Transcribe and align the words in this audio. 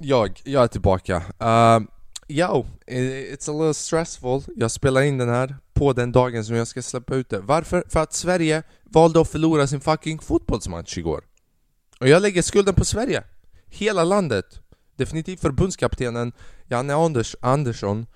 Jag, 0.00 0.40
jag 0.44 0.62
är 0.62 0.68
tillbaka. 0.68 1.22
Ehm, 1.38 1.82
uh, 1.82 1.88
eh, 2.28 2.36
yo, 2.36 2.66
it's 2.86 3.50
a 3.50 3.52
little 3.52 3.74
stressful. 3.74 4.42
Jag 4.56 4.70
spelar 4.70 5.02
in 5.02 5.18
den 5.18 5.28
här 5.28 5.56
på 5.72 5.92
den 5.92 6.12
dagen 6.12 6.44
som 6.44 6.56
jag 6.56 6.66
ska 6.66 6.82
släppa 6.82 7.14
ut 7.14 7.28
det. 7.28 7.40
Varför? 7.40 7.84
För 7.88 8.00
att 8.00 8.12
Sverige 8.12 8.62
valde 8.84 9.20
att 9.20 9.28
förlora 9.28 9.66
sin 9.66 9.80
fucking 9.80 10.18
fotbollsmatch 10.18 10.98
igår. 10.98 11.24
Och 12.00 12.08
jag 12.08 12.22
lägger 12.22 12.42
skulden 12.42 12.74
på 12.74 12.84
Sverige. 12.84 13.22
Hela 13.66 14.04
landet. 14.04 14.60
Definitivt 14.96 15.40
förbundskaptenen 15.40 16.32
Janne 16.66 16.94
Anders 16.94 17.36
Andersson. 17.40 18.06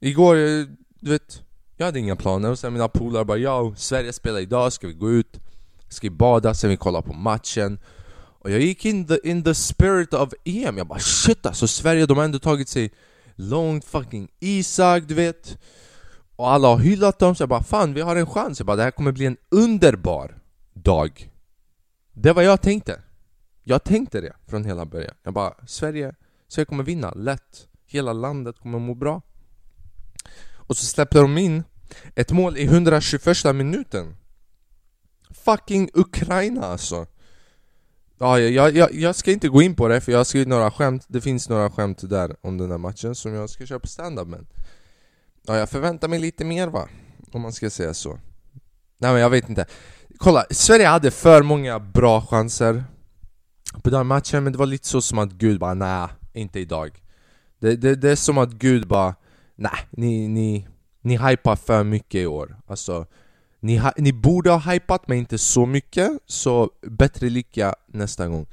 Igår, 0.00 0.36
eh, 0.36 0.64
du 1.00 1.10
vet, 1.10 1.42
jag 1.76 1.86
hade 1.86 1.98
inga 1.98 2.16
planer 2.16 2.50
och 2.50 2.58
sen 2.58 2.72
mina 2.72 2.88
polare 2.88 3.24
bara 3.24 3.38
ja, 3.38 3.74
Sverige 3.76 4.12
spelar 4.12 4.40
idag, 4.40 4.72
ska 4.72 4.86
vi 4.86 4.92
gå 4.92 5.10
ut? 5.10 5.40
Ska 5.88 6.06
vi 6.06 6.10
bada, 6.10 6.54
sen 6.54 6.70
vi 6.70 6.76
kolla 6.76 7.02
på 7.02 7.12
matchen 7.12 7.78
och 8.42 8.50
jag 8.50 8.60
gick 8.60 8.84
in 8.84 9.06
the, 9.06 9.28
in 9.28 9.44
the 9.44 9.54
spirit 9.54 10.14
of 10.14 10.32
EM, 10.44 10.78
jag 10.78 10.86
bara 10.86 10.98
shit 10.98 11.46
alltså 11.46 11.68
Sverige 11.68 12.06
de 12.06 12.16
har 12.16 12.24
ändå 12.24 12.38
tagit 12.38 12.68
sig 12.68 12.92
långt 13.34 13.84
fucking 13.84 14.28
Isak 14.40 15.04
du 15.06 15.14
vet. 15.14 15.58
Och 16.36 16.50
alla 16.50 16.68
har 16.68 16.78
hyllat 16.78 17.18
dem 17.18 17.34
så 17.34 17.42
jag 17.42 17.48
bara 17.48 17.62
fan 17.62 17.94
vi 17.94 18.00
har 18.00 18.16
en 18.16 18.26
chans, 18.26 18.60
jag 18.60 18.66
bara 18.66 18.76
det 18.76 18.82
här 18.82 18.90
kommer 18.90 19.12
bli 19.12 19.26
en 19.26 19.36
underbar 19.50 20.38
dag. 20.74 21.30
Det 22.12 22.32
var 22.32 22.42
jag 22.42 22.60
tänkte. 22.60 23.02
Jag 23.62 23.84
tänkte 23.84 24.20
det 24.20 24.32
från 24.46 24.64
hela 24.64 24.86
början. 24.86 25.14
Jag 25.22 25.34
bara 25.34 25.54
Sverige, 25.66 26.14
Sverige 26.48 26.66
kommer 26.66 26.84
vinna 26.84 27.10
lätt. 27.10 27.68
Hela 27.86 28.12
landet 28.12 28.58
kommer 28.58 28.78
må 28.78 28.94
bra. 28.94 29.22
Och 30.54 30.76
så 30.76 30.86
släppte 30.86 31.18
de 31.18 31.38
in 31.38 31.62
ett 32.14 32.30
mål 32.30 32.56
i 32.56 32.64
121 32.64 33.44
minuten. 33.54 34.16
Fucking 35.30 35.90
Ukraina 35.94 36.66
alltså. 36.66 37.06
Ja, 38.22 38.40
jag, 38.40 38.76
jag, 38.76 38.94
jag 38.94 39.14
ska 39.14 39.32
inte 39.32 39.48
gå 39.48 39.62
in 39.62 39.74
på 39.74 39.88
det 39.88 40.00
för 40.00 40.12
jag 40.12 40.18
har 40.18 40.24
skrivit 40.24 40.48
några 40.48 40.70
skämt 40.70 41.04
Det 41.08 41.20
finns 41.20 41.48
några 41.48 41.70
skämt 41.70 42.10
där 42.10 42.36
om 42.40 42.58
den 42.58 42.68
där 42.68 42.78
matchen 42.78 43.14
som 43.14 43.34
jag 43.34 43.50
ska 43.50 43.66
köra 43.66 43.78
på 43.78 43.86
standup 43.86 44.28
men 44.28 44.46
Ja, 45.46 45.56
jag 45.56 45.70
förväntar 45.70 46.08
mig 46.08 46.18
lite 46.18 46.44
mer 46.44 46.68
va? 46.68 46.88
Om 47.32 47.42
man 47.42 47.52
ska 47.52 47.70
säga 47.70 47.94
så. 47.94 48.18
Nej 48.98 49.12
men 49.12 49.20
jag 49.20 49.30
vet 49.30 49.48
inte. 49.48 49.66
Kolla, 50.18 50.44
Sverige 50.50 50.86
hade 50.86 51.10
för 51.10 51.42
många 51.42 51.78
bra 51.78 52.20
chanser 52.20 52.84
På 53.82 53.90
den 53.90 54.06
matchen 54.06 54.44
men 54.44 54.52
det 54.52 54.58
var 54.58 54.66
lite 54.66 54.88
så 54.88 55.00
som 55.00 55.18
att 55.18 55.32
Gud 55.32 55.60
bara 55.60 55.74
nej, 55.74 56.08
inte 56.32 56.60
idag. 56.60 57.02
Det, 57.58 57.76
det, 57.76 57.94
det 57.94 58.10
är 58.10 58.16
som 58.16 58.38
att 58.38 58.50
Gud 58.50 58.88
bara 58.88 59.14
nej, 59.56 59.86
ni, 59.90 60.28
ni, 60.28 60.68
ni 61.00 61.16
hypar 61.16 61.56
för 61.56 61.84
mycket 61.84 62.20
i 62.20 62.26
år. 62.26 62.56
Alltså 62.66 63.06
ni, 63.62 63.76
ha, 63.76 63.92
ni 63.96 64.12
borde 64.12 64.50
ha 64.50 64.72
hypat 64.72 65.08
men 65.08 65.18
inte 65.18 65.38
så 65.38 65.66
mycket, 65.66 66.10
så 66.26 66.70
bättre 66.86 67.30
lycka 67.30 67.74
nästa 67.86 68.28
gång. 68.28 68.46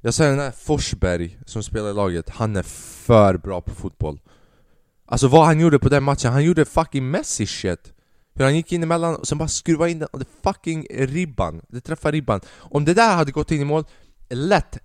Jag 0.00 0.14
säger 0.14 0.30
den 0.30 0.40
här 0.40 0.50
Forsberg 0.50 1.38
som 1.46 1.62
spelar 1.62 1.90
i 1.90 1.94
laget, 1.94 2.28
han 2.28 2.56
är 2.56 2.62
för 2.62 3.36
bra 3.36 3.60
på 3.60 3.74
fotboll. 3.74 4.20
Alltså 5.06 5.28
vad 5.28 5.46
han 5.46 5.60
gjorde 5.60 5.78
på 5.78 5.88
den 5.88 6.02
matchen, 6.02 6.32
han 6.32 6.44
gjorde 6.44 6.64
fucking 6.64 7.10
Messi 7.10 7.46
shit. 7.46 7.92
Hur 8.34 8.44
han 8.44 8.56
gick 8.56 8.72
in 8.72 8.82
emellan 8.82 9.16
och 9.16 9.28
sen 9.28 9.38
bara 9.38 9.48
skruvade 9.48 9.90
in 9.90 9.98
den 9.98 10.08
och 10.12 10.18
det 10.18 10.26
fucking 10.42 10.86
ribban 10.90 11.62
Det 11.68 11.80
träffade 11.80 12.16
ribban. 12.16 12.40
Om 12.56 12.84
det 12.84 12.94
där 12.94 13.16
hade 13.16 13.32
gått 13.32 13.50
in 13.50 13.60
i 13.60 13.64
mål, 13.64 13.84
lätt, 14.28 14.78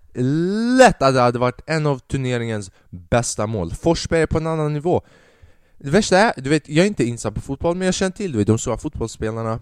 lätt 0.78 1.02
att 1.02 1.14
det 1.14 1.22
hade 1.22 1.40
varit 1.40 1.62
en 1.66 1.86
av 1.86 2.00
turneringens 2.00 2.72
bästa 2.90 3.48
mål. 3.48 3.74
Forsberg 3.74 4.22
är 4.22 4.28
på 4.28 4.38
en 4.38 4.48
annan 4.48 4.74
nivå 4.74 5.02
det 5.84 5.90
värsta 5.90 6.18
är, 6.18 6.42
du 6.42 6.50
vet, 6.50 6.70
jag 6.70 6.84
är 6.84 6.88
inte 6.88 7.04
insatt 7.04 7.36
på 7.36 7.42
fotboll 7.42 7.76
men 7.76 7.86
jag 7.86 7.94
känner 7.94 8.12
till 8.12 8.32
du 8.32 8.38
vet, 8.38 8.48
de 8.48 8.58
stora 8.58 8.78
fotbollsspelarna 8.78 9.60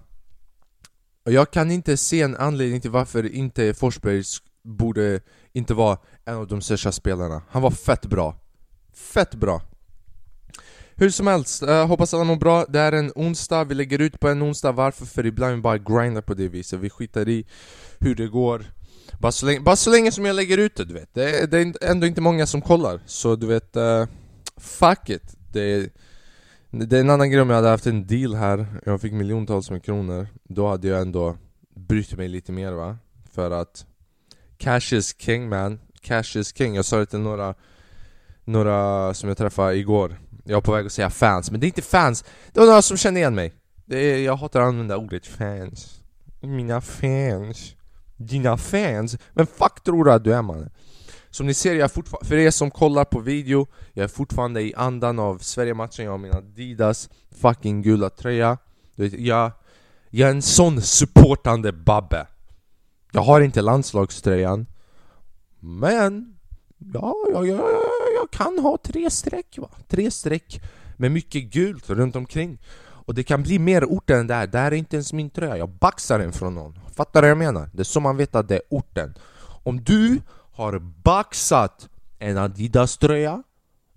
Och 1.26 1.32
jag 1.32 1.52
kan 1.52 1.72
inte 1.72 1.98
se 1.98 2.22
en 2.22 2.36
anledning 2.36 2.82
till 2.82 2.92
varför 2.92 3.34
inte 3.34 3.74
Forsberg 3.74 4.24
borde 4.64 5.22
inte 5.54 5.74
vara 5.74 5.98
en 6.26 6.36
av 6.36 6.48
de 6.48 6.62
största 6.62 6.92
spelarna 6.92 7.42
Han 7.50 7.62
var 7.62 7.72
fett 7.72 8.06
bra 8.06 8.36
Fett 8.94 9.36
bra 9.36 9.62
hur 10.96 11.10
som 11.10 11.28
helst, 11.28 11.64
uh, 11.64 11.86
hoppas 11.86 12.14
alla 12.14 12.24
mår 12.24 12.36
bra. 12.36 12.66
Det 12.70 12.80
är 12.80 12.92
en 12.92 13.12
onsdag, 13.16 13.64
vi 13.64 13.76
lägger 13.76 14.00
ut 14.00 14.20
på 14.20 14.28
en 14.28 14.44
onsdag. 14.44 14.72
Varför? 14.72 15.06
För 15.06 15.26
ibland 15.26 15.56
vi 15.56 15.62
bara 15.62 15.78
grindar 15.78 16.22
på 16.22 16.34
det 16.34 16.48
viset. 16.48 16.80
Vi 16.80 16.90
skitar 16.90 17.30
i 17.30 17.46
hur 18.00 18.16
det 18.16 18.28
går. 18.28 18.66
Bara 19.20 19.32
så 19.32 19.46
länge, 19.46 19.60
bara 19.60 19.76
så 19.76 19.90
länge 19.90 20.12
som 20.12 20.26
jag 20.26 20.36
lägger 20.36 20.58
ut 20.58 20.76
det, 20.76 20.86
du 20.86 20.94
vet. 20.94 21.14
Det 21.14 21.40
är, 21.40 21.48
det 21.48 21.58
är 21.58 21.92
ändå 21.92 22.08
inte 22.08 22.22
många 22.22 22.46
som 22.46 22.62
kollar. 22.62 23.00
Så 23.06 23.36
du 23.36 23.48
vet, 23.48 23.78
uh, 23.78 24.06
fuck 24.58 25.10
it. 25.10 25.36
Det 25.52 25.62
är, 25.62 25.90
det 26.72 26.98
är 26.98 27.02
en 27.02 27.10
annan 27.10 27.32
grej 27.32 27.42
om 27.42 27.50
jag 27.50 27.56
hade 27.56 27.70
haft 27.70 27.88
en 27.88 28.08
deal 28.08 28.36
här, 28.36 28.66
jag 28.86 29.02
fick 29.02 29.14
miljontals 29.14 29.72
med 29.72 29.84
kronor 29.84 30.28
Då 30.44 30.70
hade 30.70 30.88
jag 30.88 31.02
ändå 31.02 31.38
brytt 31.76 32.18
mig 32.18 32.28
lite 32.28 32.52
mer 32.52 32.72
va? 32.72 32.98
För 33.32 33.52
att 33.52 33.86
Cash 34.58 34.94
is 34.94 35.16
king 35.20 35.50
man, 35.50 35.80
cash 36.02 36.38
is 36.38 36.58
king. 36.58 36.76
Jag 36.76 36.86
sa 36.86 36.98
det 36.98 37.06
till 37.06 37.20
några 37.20 37.56
Några 38.44 39.14
som 39.14 39.30
jag 39.30 39.38
träffade 39.38 39.76
igår. 39.76 40.20
Jag 40.44 40.54
var 40.54 40.62
på 40.62 40.72
väg 40.72 40.86
att 40.86 40.92
säga 40.92 41.10
fans, 41.10 41.52
men 41.52 41.60
det 41.60 41.66
är 41.66 41.68
inte 41.68 41.82
fans. 41.82 42.26
Det 42.52 42.60
var 42.60 42.68
några 42.68 42.82
som 42.82 42.98
kände 42.98 43.20
igen 43.20 43.36
mig. 43.36 43.54
Det 43.86 43.98
är, 43.98 44.18
Jag 44.18 44.36
hatar 44.36 44.62
att 44.62 44.68
använda 44.68 44.98
ordet 44.98 45.28
fans. 45.28 46.02
Mina 46.40 46.82
fans. 46.82 47.76
Dina 48.18 48.58
fans? 48.58 49.18
Men 49.34 49.48
fuck 49.48 49.84
tror 49.84 50.06
du 50.06 50.12
att 50.12 50.24
du 50.24 50.34
är 50.34 50.42
mannen? 50.42 50.70
Som 51.32 51.48
ni 51.48 51.54
ser, 51.54 51.76
jag 51.76 51.92
för 52.22 52.34
er 52.34 52.52
som 52.52 52.72
kollar 52.72 53.06
på 53.06 53.20
video 53.20 53.68
Jag 53.94 54.04
är 54.04 54.08
fortfarande 54.08 54.62
i 54.62 54.74
andan 54.76 55.20
av 55.20 55.38
Sverige-matchen 55.38 56.06
Jag 56.06 56.12
har 56.12 56.18
min 56.18 56.34
Adidas 56.34 57.10
fucking 57.42 57.82
gula 57.82 58.10
tröja. 58.10 58.58
Jag, 58.96 59.52
jag 60.10 60.30
är 60.30 60.32
en 60.32 60.42
sån 60.42 60.82
supportande 60.82 61.72
babbe. 61.72 62.28
Jag 63.12 63.22
har 63.22 63.42
inte 63.42 63.62
landslagströjan 63.62 64.66
Men 65.60 66.38
Ja, 66.94 67.16
ja, 67.34 67.46
ja, 67.46 67.82
jag 68.16 68.32
kan 68.32 68.60
ha 68.60 68.78
tre 68.84 69.10
streck 69.10 69.58
va? 69.58 69.70
Tre 69.88 70.12
streck 70.12 70.62
med 70.98 71.12
mycket 71.12 71.44
gult 71.44 71.90
runt 71.90 72.16
omkring. 72.16 72.58
Och 72.84 73.16
det 73.16 73.24
kan 73.24 73.44
bli 73.44 73.60
mer 73.60 73.86
orten 73.86 74.20
än 74.20 74.28
det 74.28 74.34
här, 74.34 74.48
det 74.48 74.58
här 74.58 74.72
är 74.72 74.76
inte 74.76 74.96
ens 74.96 75.14
min 75.14 75.30
tröja. 75.30 75.58
Jag 75.58 75.70
baxar 75.70 76.20
den 76.20 76.34
från 76.34 76.56
någon. 76.56 76.80
Fattar 76.96 77.22
du 77.22 77.28
vad 77.28 77.32
jag 77.32 77.38
menar? 77.38 77.70
Det 77.74 77.80
är 77.80 77.84
så 77.84 78.00
man 78.00 78.18
vet 78.18 78.36
att 78.36 78.48
det 78.48 78.56
är 78.56 78.62
orten. 78.70 79.14
Om 79.64 79.84
du 79.84 80.22
har 80.62 80.80
baxat 80.80 81.90
en 82.20 82.38
Adidas-tröja 82.38 83.44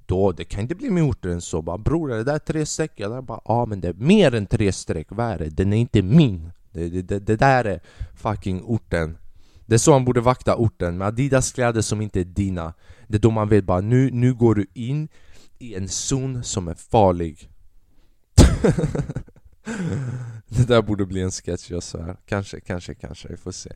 då, 0.06 0.32
det 0.32 0.44
kan 0.44 0.60
inte 0.60 0.74
bli 0.74 0.90
mer 0.90 1.10
orter 1.10 1.28
än 1.28 1.40
så. 1.40 1.62
Bara 1.62 1.78
Bror 1.78 2.12
är 2.12 2.16
det 2.16 2.24
där 2.24 2.38
tre 2.38 2.66
streck? 2.66 2.92
Jag 2.96 3.24
bara 3.24 3.40
ja 3.44 3.66
men 3.66 3.80
det 3.80 3.88
är 3.88 3.92
mer 3.92 4.34
än 4.34 4.46
tre 4.46 4.72
streck, 4.72 5.06
vad 5.10 5.26
är 5.26 5.38
det? 5.38 5.50
Den 5.50 5.72
är 5.72 5.76
inte 5.76 6.02
min. 6.02 6.50
Det, 6.72 6.88
det, 6.88 7.02
det, 7.02 7.18
det 7.18 7.36
där 7.36 7.64
är 7.64 7.80
fucking 8.14 8.62
orten. 8.62 9.18
Det 9.66 9.74
är 9.74 9.78
så 9.78 9.90
man 9.90 10.04
borde 10.04 10.20
vakta 10.20 10.56
orten. 10.56 10.98
Med 10.98 11.06
Adidas 11.06 11.52
kläder 11.52 11.80
som 11.80 12.00
inte 12.00 12.20
är 12.20 12.24
dina. 12.24 12.74
Det 13.08 13.16
är 13.16 13.20
då 13.20 13.30
man 13.30 13.48
vet 13.48 13.64
bara 13.64 13.80
nu, 13.80 14.10
nu 14.10 14.34
går 14.34 14.54
du 14.54 14.66
in 14.74 15.08
i 15.58 15.74
en 15.74 15.88
zon 15.88 16.44
som 16.44 16.68
är 16.68 16.74
farlig. 16.74 17.50
Det 20.48 20.68
där 20.68 20.82
borde 20.82 21.06
bli 21.06 21.22
en 21.22 21.30
sketch 21.30 21.70
jag 21.70 21.82
svär. 21.82 22.16
Kanske, 22.26 22.60
kanske, 22.60 22.94
kanske, 22.94 23.28
vi 23.28 23.36
får 23.36 23.52
se. 23.52 23.70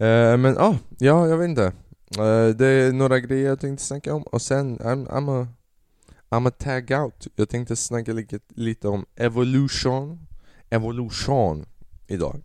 Uh, 0.00 0.36
men 0.36 0.58
ah, 0.58 0.76
ja, 0.98 1.28
jag 1.28 1.38
vet 1.38 1.48
inte. 1.48 1.72
Uh, 2.18 2.48
det 2.56 2.66
är 2.66 2.92
några 2.92 3.20
grejer 3.20 3.48
jag 3.48 3.60
tänkte 3.60 3.84
snacka 3.84 4.14
om 4.14 4.22
och 4.22 4.42
sen 4.42 4.78
I'm, 4.78 5.08
I'm 5.08 5.42
a 5.42 5.48
I'm 6.30 6.48
a 6.48 6.52
tag 6.58 6.90
out. 6.90 7.26
Jag 7.36 7.48
tänkte 7.48 7.76
snacka 7.76 8.12
lite, 8.12 8.38
lite 8.54 8.88
om 8.88 9.04
evolution 9.16 10.26
Evolution 10.70 11.66
idag. 12.06 12.42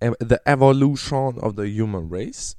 E, 0.00 0.12
the 0.28 0.38
evolution 0.44 1.38
of 1.38 1.56
the 1.56 1.80
human 1.80 2.10
race. 2.10 2.56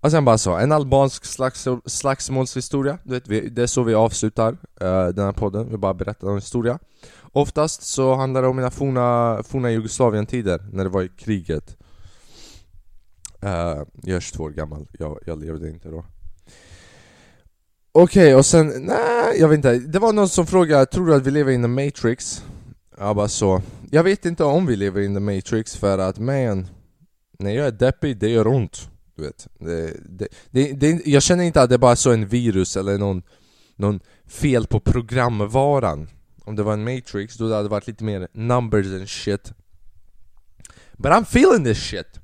Och 0.00 0.10
sen 0.10 0.24
bara 0.24 0.38
så, 0.38 0.56
en 0.56 0.72
albansk 0.72 1.24
slags, 1.24 1.68
slagsmålshistoria. 1.84 2.98
Du 3.04 3.20
vet, 3.20 3.56
det 3.56 3.62
är 3.62 3.66
så 3.66 3.82
vi 3.82 3.94
avslutar 3.94 4.52
uh, 4.52 5.08
den 5.08 5.24
här 5.24 5.32
podden, 5.32 5.70
vi 5.70 5.76
bara 5.76 5.94
berättar 5.94 6.28
en 6.28 6.34
historia. 6.34 6.78
Oftast 7.32 7.82
så 7.82 8.14
handlar 8.14 8.42
det 8.42 8.48
om 8.48 8.56
mina 8.56 8.70
forna, 8.70 9.42
forna 9.42 9.70
Jugoslavien-tider, 9.70 10.68
när 10.72 10.84
det 10.84 10.90
var 10.90 11.02
i 11.02 11.08
kriget. 11.08 11.76
Uh, 13.44 13.84
jag 14.02 14.16
är 14.16 14.20
22 14.20 14.44
år 14.44 14.50
gammal, 14.50 14.86
jag, 14.98 15.18
jag 15.26 15.40
levde 15.40 15.68
inte 15.68 15.88
då. 15.88 16.04
Okej, 17.92 18.24
okay, 18.24 18.34
och 18.34 18.46
sen, 18.46 18.66
nej 18.66 19.40
jag 19.40 19.48
vet 19.48 19.56
inte, 19.56 19.78
det 19.78 19.98
var 19.98 20.12
någon 20.12 20.28
som 20.28 20.46
frågade, 20.46 20.86
tror 20.86 21.06
du 21.06 21.14
att 21.14 21.26
vi 21.26 21.30
lever 21.30 21.52
in 21.52 21.62
the 21.62 21.68
matrix? 21.68 22.44
Jag 22.98 23.16
bara 23.16 23.28
så, 23.28 23.62
jag 23.90 24.02
vet 24.02 24.24
inte 24.24 24.44
om 24.44 24.66
vi 24.66 24.76
lever 24.76 25.00
in 25.00 25.14
the 25.14 25.20
matrix 25.20 25.76
för 25.76 25.98
att 25.98 26.18
man 26.18 26.68
När 27.38 27.50
jag 27.50 27.66
är 27.66 27.70
deppig, 27.70 28.18
det 28.18 28.28
gör 28.28 28.46
ont. 28.46 28.90
Du 29.16 29.22
vet, 29.22 29.48
det, 29.58 29.94
det, 30.08 30.28
det, 30.50 30.72
det, 30.72 31.06
jag 31.06 31.22
känner 31.22 31.44
inte 31.44 31.62
att 31.62 31.68
det 31.68 31.74
är 31.74 31.78
bara 31.78 31.96
så 31.96 32.12
en 32.12 32.26
virus 32.26 32.76
eller 32.76 32.98
någon, 32.98 33.22
någon 33.76 34.00
fel 34.26 34.66
på 34.66 34.80
programvaran. 34.80 36.08
Om 36.44 36.56
det 36.56 36.62
var 36.62 36.72
en 36.72 36.84
matrix, 36.84 37.36
då 37.36 37.44
hade 37.44 37.62
det 37.62 37.68
varit 37.68 37.86
lite 37.86 38.04
mer 38.04 38.28
numbers 38.32 38.86
and 38.86 39.08
shit. 39.08 39.52
But 40.92 41.12
I'm 41.12 41.22
feeling 41.22 41.64
this 41.64 41.78
shit 41.78 42.20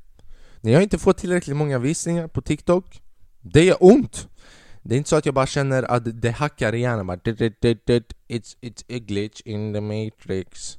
när 0.62 0.72
jag 0.72 0.82
inte 0.82 0.98
får 0.98 1.12
tillräckligt 1.12 1.56
många 1.56 1.78
visningar 1.78 2.28
på 2.28 2.40
TikTok. 2.40 3.02
Det 3.40 3.64
gör 3.64 3.76
ont! 3.80 4.28
Det 4.82 4.94
är 4.94 4.96
inte 4.98 5.10
så 5.10 5.16
att 5.16 5.26
jag 5.26 5.34
bara 5.34 5.46
känner 5.46 5.82
att 5.82 6.22
det 6.22 6.30
hackar 6.30 6.74
i 6.74 6.80
hjärnan 6.80 7.06
bara 7.06 7.16
it's, 7.16 8.56
it's 8.60 8.96
a 8.96 8.98
glitch 8.98 9.40
in 9.44 9.74
the 9.74 9.80
matrix. 9.80 10.78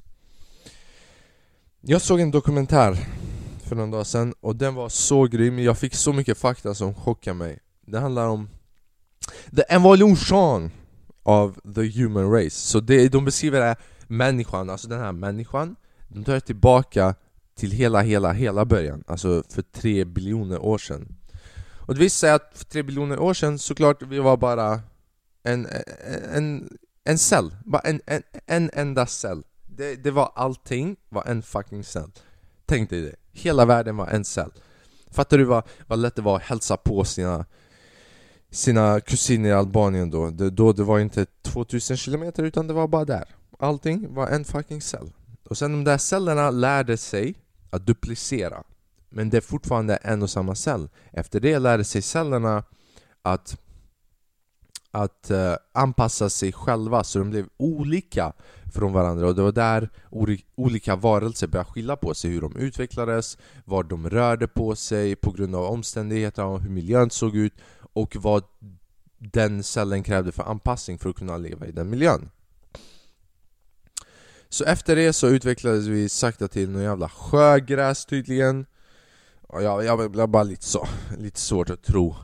Jag 1.81 2.01
såg 2.01 2.19
en 2.19 2.31
dokumentär 2.31 2.97
för 3.63 3.75
någon 3.75 3.91
dag 3.91 4.07
sedan 4.07 4.33
och 4.39 4.56
den 4.56 4.75
var 4.75 4.89
så 4.89 5.24
grym, 5.24 5.59
jag 5.59 5.77
fick 5.77 5.95
så 5.95 6.13
mycket 6.13 6.38
fakta 6.38 6.74
som 6.74 6.95
chockade 6.95 7.33
mig. 7.33 7.59
Det 7.86 8.00
handlar 8.00 8.27
om 8.27 8.50
the 9.56 9.63
evolution 9.69 10.71
of 11.24 11.56
the 11.75 12.01
human 12.01 12.31
race. 12.31 12.50
Så 12.50 12.79
det, 12.79 13.07
de 13.09 13.25
beskriver 13.25 13.59
det 13.59 13.75
människan, 14.07 14.69
alltså 14.69 14.88
den 14.88 15.00
här 15.00 15.12
människan, 15.12 15.75
de 16.07 16.24
tar 16.24 16.39
tillbaka 16.39 17.15
till 17.55 17.71
hela, 17.71 18.01
hela, 18.01 18.31
hela 18.31 18.65
början, 18.65 19.03
alltså 19.07 19.44
för 19.50 19.61
tre 19.61 20.05
biljoner 20.05 20.59
år 20.59 20.77
sedan. 20.77 21.15
Och 21.88 21.94
det 21.94 22.00
visar 22.00 22.27
sig 22.27 22.31
att 22.31 22.51
för 22.53 22.65
tre 22.65 22.83
biljoner 22.83 23.19
år 23.19 23.33
sedan 23.33 23.59
såklart 23.59 24.01
vi 24.01 24.19
var 24.19 24.38
bara 24.38 24.81
en, 25.44 25.67
en, 26.33 26.77
en 27.03 27.17
cell, 27.17 27.55
bara 27.65 27.81
en, 27.81 28.01
en, 28.05 28.23
en 28.45 28.69
enda 28.73 29.05
cell. 29.05 29.44
Det, 29.65 29.95
det 29.95 30.11
var 30.11 30.31
allting, 30.35 30.95
var 31.09 31.23
en 31.27 31.41
fucking 31.41 31.83
cell. 31.83 32.11
Tänk 32.65 32.89
dig 32.89 33.01
det, 33.01 33.15
hela 33.31 33.65
världen 33.65 33.97
var 33.97 34.07
en 34.07 34.25
cell. 34.25 34.51
Fattar 35.11 35.38
du 35.38 35.44
vad, 35.44 35.63
vad 35.88 36.00
lätt 36.00 36.15
det 36.15 36.21
var 36.21 36.35
att 36.35 36.44
hälsa 36.44 36.77
på 36.77 37.03
sina 37.03 37.45
sina 38.53 39.00
kusiner 39.00 39.50
i 39.50 39.53
Albanien 39.53 40.09
då, 40.09 40.29
det, 40.29 40.50
då 40.50 40.73
det 40.73 40.83
var 40.83 41.00
inte 41.00 41.25
2000 41.41 41.97
kilometer 41.97 42.44
utan 42.44 42.67
det 42.67 42.73
var 42.73 42.88
bara 42.88 43.05
där 43.05 43.25
Allting 43.59 44.13
var 44.13 44.27
en 44.27 44.45
fucking 44.45 44.81
cell 44.81 45.11
Och 45.44 45.57
sen 45.57 45.71
de 45.71 45.83
där 45.83 45.97
cellerna 45.97 46.51
lärde 46.51 46.97
sig 46.97 47.35
att 47.73 47.85
duplicera. 47.87 48.63
Men 49.09 49.29
det 49.29 49.37
är 49.37 49.41
fortfarande 49.41 49.95
en 49.95 50.23
och 50.23 50.29
samma 50.29 50.55
cell. 50.55 50.89
Efter 51.11 51.39
det 51.39 51.59
lärde 51.59 51.83
sig 51.83 52.01
cellerna 52.01 52.63
att 53.21 53.59
att 54.95 55.31
uh, 55.31 55.55
anpassa 55.71 56.29
sig 56.29 56.51
själva 56.51 57.03
så 57.03 57.19
de 57.19 57.29
blev 57.29 57.45
olika 57.57 58.33
från 58.73 58.93
varandra. 58.93 59.27
Och 59.27 59.35
det 59.35 59.41
var 59.41 59.51
där 59.51 59.89
olika 60.55 60.95
varelser 60.95 61.47
började 61.47 61.69
skilja 61.69 61.95
på 61.95 62.13
sig 62.13 62.31
hur 62.31 62.41
de 62.41 62.55
utvecklades, 62.55 63.37
var 63.65 63.83
de 63.83 64.09
rörde 64.09 64.47
på 64.47 64.75
sig 64.75 65.15
på 65.15 65.31
grund 65.31 65.55
av 65.55 65.63
omständigheterna, 65.63 66.47
och 66.47 66.61
hur 66.61 66.69
miljön 66.69 67.09
såg 67.09 67.35
ut 67.35 67.53
och 67.93 68.15
vad 68.15 68.43
den 69.17 69.63
cellen 69.63 70.03
krävde 70.03 70.31
för 70.31 70.43
anpassning 70.43 70.97
för 70.97 71.09
att 71.09 71.15
kunna 71.15 71.37
leva 71.37 71.65
i 71.65 71.71
den 71.71 71.89
miljön. 71.89 72.29
Så 74.53 74.63
efter 74.63 74.95
det 74.95 75.13
så 75.13 75.27
utvecklades 75.27 75.85
vi 75.85 76.09
sakta 76.09 76.47
till 76.47 76.69
någon 76.69 76.83
jävla 76.83 77.09
sjögräs 77.09 78.05
tydligen 78.05 78.65
och 79.41 79.63
jag, 79.63 79.85
jag 79.85 80.11
blev 80.11 80.27
bara 80.27 80.44
lite 80.44 80.65
så, 80.65 80.88
lite 81.17 81.39
svårt 81.39 81.69
att 81.69 81.83
tro 81.83 82.15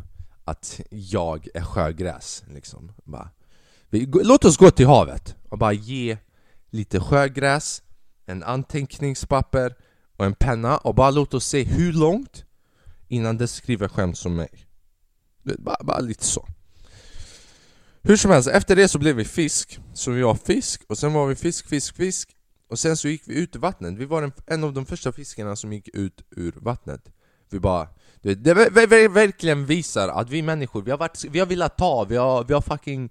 att 0.46 0.82
jag 0.90 1.48
är 1.54 1.62
sjögräs 1.62 2.44
liksom. 2.54 2.92
bara, 3.04 3.30
vi, 3.90 4.06
Låt 4.06 4.46
oss 4.46 4.58
gå 4.58 4.72
till 4.72 4.88
havet 4.88 5.36
och 5.50 5.58
bara 5.58 5.74
ge 5.74 6.18
lite 6.70 7.00
sjögräs, 7.00 7.82
en 8.26 8.44
anteckningspapper 8.44 9.76
och 10.18 10.26
en 10.26 10.34
penna 10.34 10.78
och 10.78 10.96
bara 10.96 11.12
låt 11.12 11.34
oss 11.34 11.46
se 11.46 11.64
hur 11.64 11.94
långt 11.94 12.46
innan 13.08 13.38
det 13.38 13.48
skriver 13.48 13.88
skämt 13.88 14.18
som 14.18 14.36
mig. 14.36 14.50
Bara, 15.44 15.84
bara 15.84 16.00
lite 16.00 16.26
så. 16.26 16.48
Hur 18.02 18.16
som 18.16 18.32
helst, 18.32 18.50
efter 18.50 18.76
det 18.76 18.88
så 18.88 19.00
blev 19.00 19.16
vi 19.16 19.26
fisk. 19.26 19.80
Så 19.94 20.12
vi 20.12 20.22
var 20.22 20.36
fisk, 20.36 20.84
och 20.88 20.98
sen 20.98 21.14
var 21.14 21.28
vi 21.28 21.36
fisk, 21.36 21.68
fisk, 21.68 21.96
fisk. 21.96 22.36
Och 22.70 22.80
sen 22.80 22.98
så 22.98 23.08
gick 23.08 23.24
vi 23.26 23.36
ut 23.36 23.56
i 23.56 23.60
vattnet. 23.60 23.98
Vi 23.98 24.06
var 24.06 24.24
en, 24.24 24.32
en 24.48 24.64
av 24.64 24.74
de 24.74 24.86
första 24.86 25.12
fiskarna 25.12 25.56
som 25.56 25.74
gick 25.74 25.90
ut 25.94 26.22
ur 26.32 26.54
vattnet. 26.56 27.12
Vi 27.50 27.60
bara... 27.60 27.88
Det, 28.22 28.36
det, 28.36 28.54
det 28.54 29.08
verkligen 29.08 29.66
visar 29.66 30.10
att 30.10 30.30
vi 30.30 30.42
människor, 30.42 30.82
vi 30.82 30.92
har, 30.92 30.98
varit, 30.98 31.26
vi 31.26 31.40
har 31.40 31.46
velat 31.46 31.78
ta, 31.78 32.04
vi 32.04 32.16
har, 32.16 32.44
vi 32.44 32.54
har 32.54 32.62
fucking 32.62 33.10